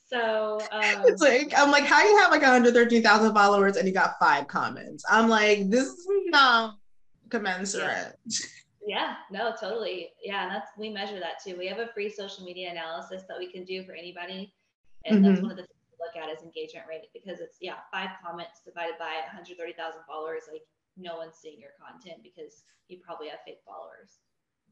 so 0.07 0.59
um, 0.71 1.03
it's 1.05 1.21
like 1.21 1.53
I'm 1.57 1.71
like, 1.71 1.85
how 1.85 2.01
do 2.01 2.07
you 2.07 2.17
have 2.19 2.31
like 2.31 2.41
113,000 2.41 3.33
followers 3.33 3.75
and 3.77 3.87
you 3.87 3.93
got 3.93 4.15
five 4.19 4.47
comments? 4.47 5.03
I'm 5.09 5.27
like, 5.27 5.69
this 5.69 5.87
is 5.87 6.07
not 6.27 6.77
commensurate. 7.29 8.15
Yeah. 8.25 8.45
Yeah, 8.87 9.15
no, 9.31 9.51
totally. 9.59 10.09
Yeah, 10.23 10.43
and 10.43 10.51
that's 10.51 10.69
we 10.77 10.89
measure 10.89 11.19
that 11.19 11.43
too. 11.43 11.57
We 11.57 11.65
have 11.67 11.79
a 11.79 11.87
free 11.87 12.07
social 12.07 12.45
media 12.45 12.69
analysis 12.69 13.23
that 13.27 13.39
we 13.39 13.51
can 13.51 13.65
do 13.65 13.83
for 13.83 13.93
anybody, 13.93 14.53
and 15.05 15.17
mm-hmm. 15.17 15.27
that's 15.27 15.41
one 15.41 15.49
of 15.49 15.57
the 15.57 15.65
look 15.99 16.15
at 16.15 16.29
is 16.29 16.43
engagement 16.43 16.85
rate 16.87 17.07
because 17.13 17.39
it's 17.39 17.57
yeah 17.61 17.83
five 17.91 18.09
comments 18.23 18.61
divided 18.65 18.95
by 18.99 19.23
130,000 19.27 20.01
followers 20.07 20.43
like 20.51 20.63
no 20.97 21.17
one's 21.17 21.35
seeing 21.35 21.59
your 21.59 21.71
content 21.79 22.23
because 22.23 22.63
you 22.87 22.99
probably 23.05 23.27
have 23.27 23.39
fake 23.45 23.59
followers. 23.65 24.19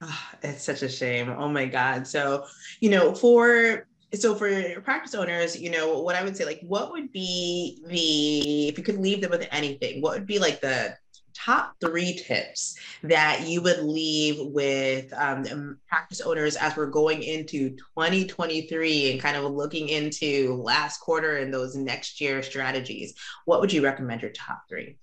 Oh, 0.02 0.30
it's 0.42 0.64
such 0.64 0.82
a 0.82 0.90
shame. 0.90 1.30
Oh 1.30 1.50
my 1.50 1.66
god. 1.66 2.08
So 2.08 2.46
you 2.80 2.90
know 2.90 3.14
for 3.14 3.88
so 4.14 4.36
for 4.36 4.80
practice 4.82 5.16
owners 5.16 5.60
you 5.60 5.72
know 5.72 6.00
what 6.00 6.16
i 6.16 6.24
would 6.24 6.38
say 6.38 6.46
like 6.46 6.62
what 6.62 6.92
would 6.92 7.12
be 7.12 7.82
the 7.88 8.68
if 8.68 8.78
you 8.78 8.84
could 8.84 9.00
leave 9.00 9.22
them 9.22 9.32
with 9.32 9.48
anything 9.52 10.02
what 10.02 10.14
would 10.14 10.28
be 10.28 10.38
like 10.38 10.62
the 10.62 10.96
top 11.44 11.76
three 11.82 12.14
tips 12.14 12.78
that 13.04 13.48
you 13.48 13.62
would 13.62 13.80
leave 13.80 14.38
with 14.54 15.12
um, 15.14 15.78
practice 15.88 16.22
owners 16.22 16.56
as 16.56 16.76
we're 16.78 16.86
going 16.86 17.22
into 17.24 17.72
2023 17.72 19.12
and 19.12 19.22
kind 19.22 19.36
of 19.36 19.52
looking 19.52 19.90
into 19.90 20.56
last 20.64 21.00
quarter 21.00 21.38
and 21.38 21.54
those 21.54 21.76
next 21.76 22.22
year 22.22 22.42
strategies? 22.42 23.14
What 23.46 23.60
would 23.60 23.74
you 23.74 23.84
recommend 23.84 24.22
your 24.22 24.32
top 24.32 24.64
three? 24.70 24.98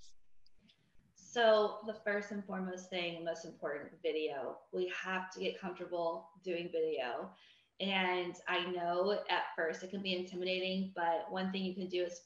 So, 1.14 1.76
the 1.86 1.94
first 1.94 2.32
and 2.32 2.44
foremost 2.44 2.90
thing, 2.90 3.24
most 3.24 3.44
important, 3.44 3.90
video. 4.02 4.56
We 4.72 4.92
have 5.00 5.30
to 5.32 5.40
get 5.40 5.60
comfortable 5.60 6.30
doing 6.44 6.70
video. 6.72 7.30
And 7.78 8.34
I 8.48 8.68
know 8.70 9.18
at 9.30 9.42
first 9.54 9.82
it 9.82 9.90
can 9.90 10.02
be 10.02 10.14
intimidating, 10.14 10.92
but 10.96 11.26
one 11.30 11.52
thing 11.52 11.62
you 11.62 11.74
can 11.74 11.88
do 11.88 12.02
is 12.02 12.22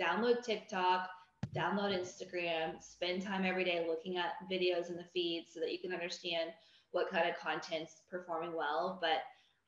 download 0.00 0.44
TikTok, 0.44 1.08
download 1.54 1.98
Instagram, 1.98 2.82
spend 2.82 3.22
time 3.22 3.44
every 3.44 3.64
day 3.64 3.84
looking 3.86 4.16
at 4.16 4.34
videos 4.50 4.90
in 4.90 4.96
the 4.96 5.04
feed 5.12 5.46
so 5.52 5.60
that 5.60 5.72
you 5.72 5.78
can 5.78 5.92
understand 5.92 6.50
what 6.90 7.10
kind 7.10 7.28
of 7.28 7.36
content's 7.38 8.02
performing 8.10 8.54
well. 8.56 8.98
But 9.00 9.22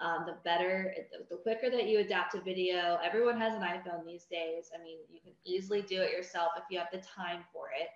um, 0.05 0.25
the 0.27 0.37
better, 0.45 0.95
the 1.29 1.37
quicker 1.37 1.71
that 1.71 1.87
you 1.87 1.99
adapt 1.99 2.35
a 2.35 2.41
video, 2.41 2.99
everyone 3.05 3.39
has 3.39 3.55
an 3.55 3.63
iPhone 3.63 4.07
these 4.07 4.25
days. 4.25 4.71
I 4.79 4.83
mean, 4.83 4.99
you 5.11 5.21
can 5.21 5.33
easily 5.45 5.83
do 5.83 6.01
it 6.01 6.13
yourself 6.13 6.53
if 6.57 6.65
you 6.71 6.79
have 6.79 6.89
the 6.93 7.07
time 7.07 7.45
for 7.53 7.67
it. 7.79 7.89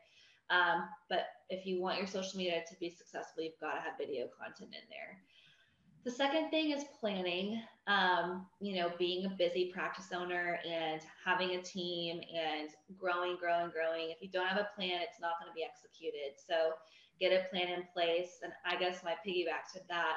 Um, 0.50 0.88
but 1.08 1.26
if 1.48 1.64
you 1.64 1.80
want 1.80 1.98
your 1.98 2.06
social 2.06 2.36
media 2.36 2.62
to 2.68 2.76
be 2.78 2.90
successful, 2.90 3.42
you've 3.42 3.58
got 3.60 3.74
to 3.74 3.80
have 3.80 3.96
video 3.98 4.26
content 4.38 4.70
in 4.74 4.84
there. 4.90 5.18
The 6.04 6.10
second 6.10 6.50
thing 6.50 6.70
is 6.70 6.84
planning. 7.00 7.62
Um, 7.86 8.46
you 8.60 8.76
know, 8.76 8.90
being 8.98 9.26
a 9.26 9.30
busy 9.30 9.70
practice 9.72 10.08
owner 10.14 10.58
and 10.66 11.02
having 11.24 11.56
a 11.56 11.62
team 11.62 12.20
and 12.34 12.70
growing, 12.98 13.36
growing, 13.36 13.70
growing. 13.70 14.10
If 14.10 14.22
you 14.22 14.28
don't 14.28 14.46
have 14.46 14.58
a 14.58 14.68
plan, 14.74 15.00
it's 15.02 15.20
not 15.20 15.32
going 15.40 15.50
to 15.50 15.54
be 15.54 15.64
executed. 15.64 16.36
So 16.36 16.72
get 17.20 17.32
a 17.32 17.48
plan 17.50 17.68
in 17.68 17.84
place. 17.92 18.40
And 18.42 18.52
I 18.64 18.78
guess 18.78 19.04
my 19.04 19.14
piggyback 19.26 19.72
to 19.74 19.80
that 19.88 20.16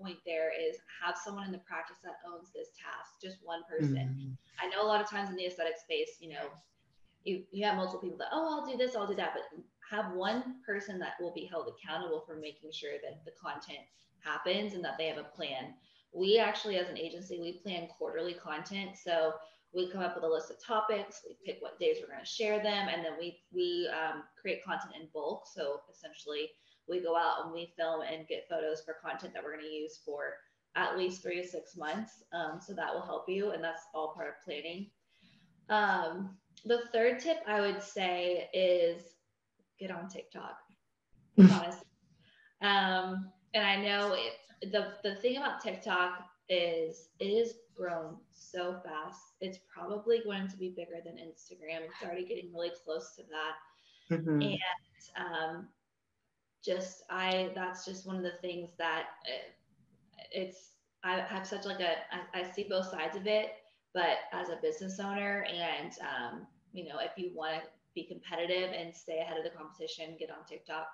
point 0.00 0.18
there 0.26 0.50
is 0.50 0.76
have 1.02 1.16
someone 1.16 1.46
in 1.46 1.52
the 1.52 1.58
practice 1.58 1.98
that 2.04 2.14
owns 2.26 2.48
this 2.54 2.68
task, 2.76 3.20
just 3.22 3.38
one 3.42 3.62
person. 3.68 3.96
Mm-hmm. 3.96 4.32
I 4.60 4.68
know 4.68 4.84
a 4.84 4.88
lot 4.88 5.00
of 5.00 5.08
times 5.08 5.30
in 5.30 5.36
the 5.36 5.46
aesthetic 5.46 5.78
space, 5.78 6.16
you 6.20 6.30
know, 6.30 6.48
you, 7.24 7.42
you 7.52 7.64
have 7.64 7.76
multiple 7.76 8.00
people 8.00 8.18
that, 8.18 8.28
oh, 8.32 8.60
I'll 8.60 8.66
do 8.70 8.76
this, 8.76 8.96
I'll 8.96 9.06
do 9.06 9.14
that, 9.14 9.34
but 9.34 9.60
have 9.94 10.12
one 10.12 10.56
person 10.66 10.98
that 10.98 11.14
will 11.20 11.32
be 11.32 11.46
held 11.46 11.68
accountable 11.68 12.24
for 12.26 12.36
making 12.36 12.70
sure 12.72 12.92
that 13.02 13.24
the 13.24 13.32
content 13.40 13.84
happens 14.20 14.74
and 14.74 14.84
that 14.84 14.96
they 14.98 15.06
have 15.06 15.18
a 15.18 15.36
plan. 15.36 15.74
We 16.12 16.38
actually, 16.38 16.76
as 16.76 16.88
an 16.88 16.98
agency, 16.98 17.40
we 17.40 17.60
plan 17.62 17.88
quarterly 17.98 18.34
content. 18.34 18.90
So 19.02 19.34
we 19.74 19.90
come 19.90 20.02
up 20.02 20.14
with 20.14 20.24
a 20.24 20.28
list 20.28 20.50
of 20.50 20.64
topics, 20.64 21.22
we 21.28 21.36
pick 21.44 21.60
what 21.60 21.78
days 21.80 21.96
we're 22.00 22.12
going 22.12 22.24
to 22.24 22.26
share 22.26 22.62
them, 22.62 22.88
and 22.88 23.04
then 23.04 23.14
we 23.18 23.40
we 23.52 23.88
um, 23.88 24.22
create 24.40 24.64
content 24.64 24.94
in 24.98 25.08
bulk. 25.12 25.44
So 25.52 25.80
essentially, 25.92 26.50
we 26.88 27.00
go 27.00 27.16
out 27.16 27.44
and 27.44 27.52
we 27.52 27.72
film 27.76 28.02
and 28.02 28.28
get 28.28 28.48
photos 28.48 28.82
for 28.84 28.96
content 29.04 29.34
that 29.34 29.42
we're 29.42 29.52
going 29.52 29.64
to 29.64 29.70
use 29.70 30.00
for 30.04 30.34
at 30.76 30.96
least 30.96 31.22
three 31.22 31.40
to 31.42 31.46
six 31.46 31.76
months. 31.76 32.22
Um, 32.32 32.60
so 32.64 32.72
that 32.74 32.92
will 32.92 33.02
help 33.02 33.28
you, 33.28 33.50
and 33.50 33.62
that's 33.62 33.82
all 33.94 34.14
part 34.14 34.28
of 34.28 34.34
planning. 34.44 34.90
Um, 35.68 36.36
the 36.64 36.82
third 36.92 37.18
tip 37.18 37.38
I 37.46 37.60
would 37.60 37.82
say 37.82 38.48
is 38.54 39.13
get 39.78 39.90
on 39.90 40.08
TikTok. 40.08 40.56
honest. 41.38 41.84
Um, 42.62 43.30
and 43.54 43.66
I 43.66 43.76
know 43.76 44.14
it, 44.14 44.72
the 44.72 44.92
the 45.02 45.16
thing 45.16 45.36
about 45.36 45.60
TikTok 45.60 46.24
is 46.48 47.08
it 47.18 47.26
is 47.26 47.54
grown 47.76 48.16
so 48.32 48.80
fast. 48.84 49.20
It's 49.40 49.58
probably 49.72 50.20
going 50.24 50.48
to 50.48 50.56
be 50.56 50.70
bigger 50.70 51.00
than 51.04 51.14
Instagram. 51.14 51.84
It's 51.84 52.02
already 52.04 52.24
getting 52.24 52.52
really 52.52 52.72
close 52.84 53.14
to 53.16 53.22
that. 53.22 54.16
Mm-hmm. 54.16 54.42
And 54.42 54.58
um, 55.16 55.68
just 56.64 57.02
I 57.10 57.50
that's 57.54 57.84
just 57.84 58.06
one 58.06 58.16
of 58.16 58.22
the 58.22 58.38
things 58.40 58.70
that 58.78 59.04
it, 59.26 59.54
it's 60.30 60.70
I 61.02 61.20
have 61.20 61.46
such 61.46 61.64
like 61.64 61.80
a 61.80 61.92
I, 62.12 62.40
I, 62.40 62.50
see 62.50 62.66
both 62.68 62.86
sides 62.90 63.16
of 63.16 63.26
it, 63.26 63.52
but 63.92 64.18
as 64.32 64.48
a 64.48 64.58
business 64.62 64.98
owner 65.00 65.46
and 65.52 65.92
um, 66.00 66.46
you 66.72 66.88
know 66.88 66.98
if 66.98 67.12
you 67.16 67.32
want 67.34 67.62
to 67.62 67.68
be 67.94 68.04
competitive 68.04 68.70
and 68.76 68.94
stay 68.94 69.18
ahead 69.18 69.38
of 69.38 69.44
the 69.44 69.56
competition, 69.56 70.16
get 70.18 70.30
on 70.30 70.44
TikTok, 70.48 70.86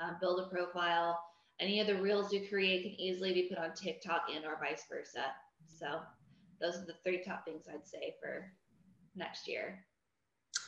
um, 0.00 0.16
build 0.20 0.40
a 0.40 0.48
profile. 0.48 1.18
Any 1.60 1.80
of 1.80 1.86
the 1.86 2.00
reels 2.00 2.32
you 2.32 2.46
create 2.48 2.82
can 2.82 3.00
easily 3.00 3.32
be 3.32 3.48
put 3.48 3.58
on 3.58 3.74
TikTok 3.74 4.22
and 4.34 4.44
or 4.44 4.58
vice 4.60 4.84
versa. 4.90 5.26
So 5.66 6.00
those 6.60 6.76
are 6.76 6.86
the 6.86 6.94
three 7.04 7.22
top 7.22 7.44
things 7.44 7.64
I'd 7.68 7.86
say 7.86 8.14
for 8.22 8.52
next 9.16 9.48
year. 9.48 9.84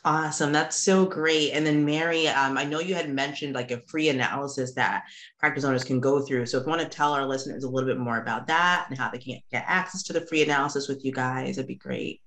Awesome. 0.05 0.51
That's 0.51 0.77
so 0.77 1.05
great. 1.05 1.53
And 1.53 1.67
then 1.67 1.85
Mary, 1.85 2.27
um, 2.27 2.57
I 2.57 2.65
know 2.65 2.81
you 2.81 2.95
had 2.95 3.11
mentioned 3.11 3.55
like 3.55 3.71
a 3.71 3.81
free 3.83 4.09
analysis 4.09 4.73
that 4.75 5.03
practice 5.39 5.65
owners 5.65 5.85
can 5.85 6.01
go 6.01 6.21
through. 6.21 6.47
So 6.47 6.59
if 6.59 6.65
you 6.65 6.71
want 6.71 6.81
to 6.81 6.89
tell 6.89 7.13
our 7.13 7.27
listeners 7.27 7.65
a 7.65 7.69
little 7.69 7.89
bit 7.89 7.99
more 7.99 8.19
about 8.19 8.47
that 8.47 8.87
and 8.89 8.99
how 8.99 9.11
they 9.11 9.19
can 9.19 9.39
get 9.53 9.65
access 9.67 10.03
to 10.05 10.15
the 10.15 10.27
free 10.27 10.43
analysis 10.43 10.89
with 10.89 11.05
you 11.05 11.13
guys, 11.13 11.59
it'd 11.59 11.67
be 11.67 11.75
great. 11.75 12.23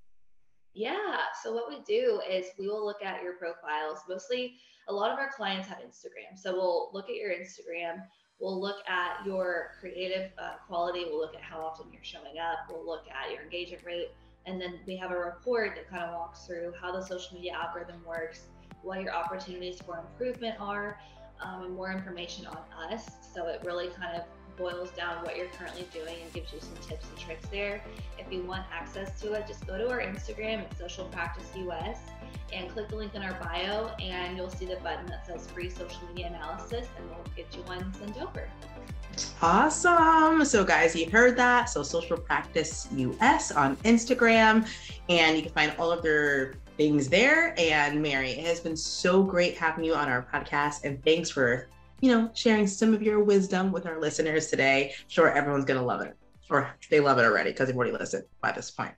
Yeah. 0.74 1.16
So 1.42 1.52
what 1.52 1.68
we 1.68 1.82
do 1.86 2.20
is 2.28 2.46
we 2.58 2.66
will 2.66 2.84
look 2.84 3.02
at 3.02 3.22
your 3.22 3.34
profiles. 3.34 4.00
Mostly 4.08 4.56
a 4.88 4.92
lot 4.92 5.10
of 5.12 5.18
our 5.18 5.30
clients 5.32 5.68
have 5.68 5.78
Instagram. 5.78 6.36
So 6.36 6.52
we'll 6.52 6.90
look 6.92 7.08
at 7.08 7.16
your 7.16 7.30
Instagram. 7.30 8.02
We'll 8.40 8.60
look 8.60 8.78
at 8.88 9.24
your 9.24 9.70
creative 9.80 10.32
uh, 10.38 10.56
quality. 10.66 11.04
We'll 11.08 11.20
look 11.20 11.36
at 11.36 11.42
how 11.42 11.60
often 11.60 11.86
you're 11.92 12.02
showing 12.02 12.38
up. 12.38 12.66
We'll 12.68 12.84
look 12.84 13.04
at 13.08 13.32
your 13.32 13.42
engagement 13.42 13.84
rate 13.84 14.10
and 14.46 14.60
then 14.60 14.80
we 14.86 14.96
have 14.96 15.10
a 15.10 15.16
report 15.16 15.74
that 15.74 15.88
kind 15.88 16.02
of 16.02 16.12
walks 16.14 16.46
through 16.46 16.74
how 16.80 16.92
the 16.92 17.04
social 17.04 17.34
media 17.34 17.52
algorithm 17.52 18.04
works, 18.06 18.42
what 18.82 19.00
your 19.00 19.14
opportunities 19.14 19.80
for 19.80 19.98
improvement 19.98 20.56
are, 20.60 20.98
um, 21.42 21.64
and 21.64 21.74
more 21.74 21.90
information 21.90 22.46
on 22.46 22.92
us. 22.92 23.08
So 23.34 23.46
it 23.46 23.62
really 23.64 23.88
kind 23.88 24.16
of 24.16 24.24
boils 24.56 24.90
down 24.90 25.24
what 25.24 25.36
you're 25.36 25.48
currently 25.48 25.86
doing 25.92 26.16
and 26.22 26.32
gives 26.32 26.52
you 26.52 26.60
some 26.60 26.76
tips 26.86 27.06
and 27.08 27.18
tricks 27.18 27.46
there. 27.50 27.82
If 28.18 28.32
you 28.32 28.42
want 28.42 28.64
access 28.72 29.20
to 29.20 29.32
it, 29.34 29.46
just 29.46 29.66
go 29.66 29.78
to 29.78 29.90
our 29.90 30.00
Instagram 30.00 30.60
at 30.60 30.76
Social 30.78 31.06
Practice 31.06 31.50
US 31.56 31.98
and 32.52 32.70
click 32.70 32.88
the 32.88 32.96
link 32.96 33.14
in 33.14 33.22
our 33.22 33.34
bio, 33.42 33.88
and 34.00 34.36
you'll 34.36 34.50
see 34.50 34.66
the 34.66 34.76
button 34.76 35.06
that 35.06 35.26
says 35.26 35.46
free 35.48 35.70
social 35.70 36.00
media 36.08 36.28
analysis, 36.28 36.86
and 36.96 37.08
we'll 37.08 37.24
get 37.36 37.46
you 37.54 37.62
one 37.62 37.92
sent 37.94 38.16
over. 38.22 38.48
Awesome. 39.42 40.44
So, 40.44 40.64
guys, 40.64 40.94
you 40.94 41.10
heard 41.10 41.36
that. 41.36 41.64
So, 41.66 41.82
Social 41.82 42.16
Practice 42.16 42.88
US 42.92 43.50
on 43.50 43.76
Instagram, 43.78 44.68
and 45.08 45.36
you 45.36 45.42
can 45.42 45.52
find 45.52 45.72
all 45.78 45.90
of 45.90 46.02
their 46.02 46.54
things 46.76 47.08
there. 47.08 47.54
And 47.58 48.02
Mary, 48.02 48.30
it 48.30 48.44
has 48.44 48.60
been 48.60 48.76
so 48.76 49.22
great 49.22 49.56
having 49.56 49.84
you 49.84 49.94
on 49.94 50.08
our 50.08 50.26
podcast, 50.32 50.84
and 50.84 51.02
thanks 51.04 51.30
for 51.30 51.68
you 52.04 52.12
know 52.12 52.30
sharing 52.34 52.66
some 52.66 52.92
of 52.92 53.02
your 53.02 53.24
wisdom 53.24 53.72
with 53.72 53.86
our 53.86 53.98
listeners 53.98 54.48
today. 54.48 54.92
sure, 55.08 55.32
everyone's 55.32 55.64
gonna 55.64 55.82
love 55.82 56.02
it, 56.02 56.14
or 56.50 56.70
they 56.90 57.00
love 57.00 57.18
it 57.18 57.24
already 57.24 57.50
because 57.50 57.66
they've 57.66 57.76
already 57.76 57.92
listened 57.92 58.24
by 58.42 58.52
this 58.52 58.70
point. 58.70 58.92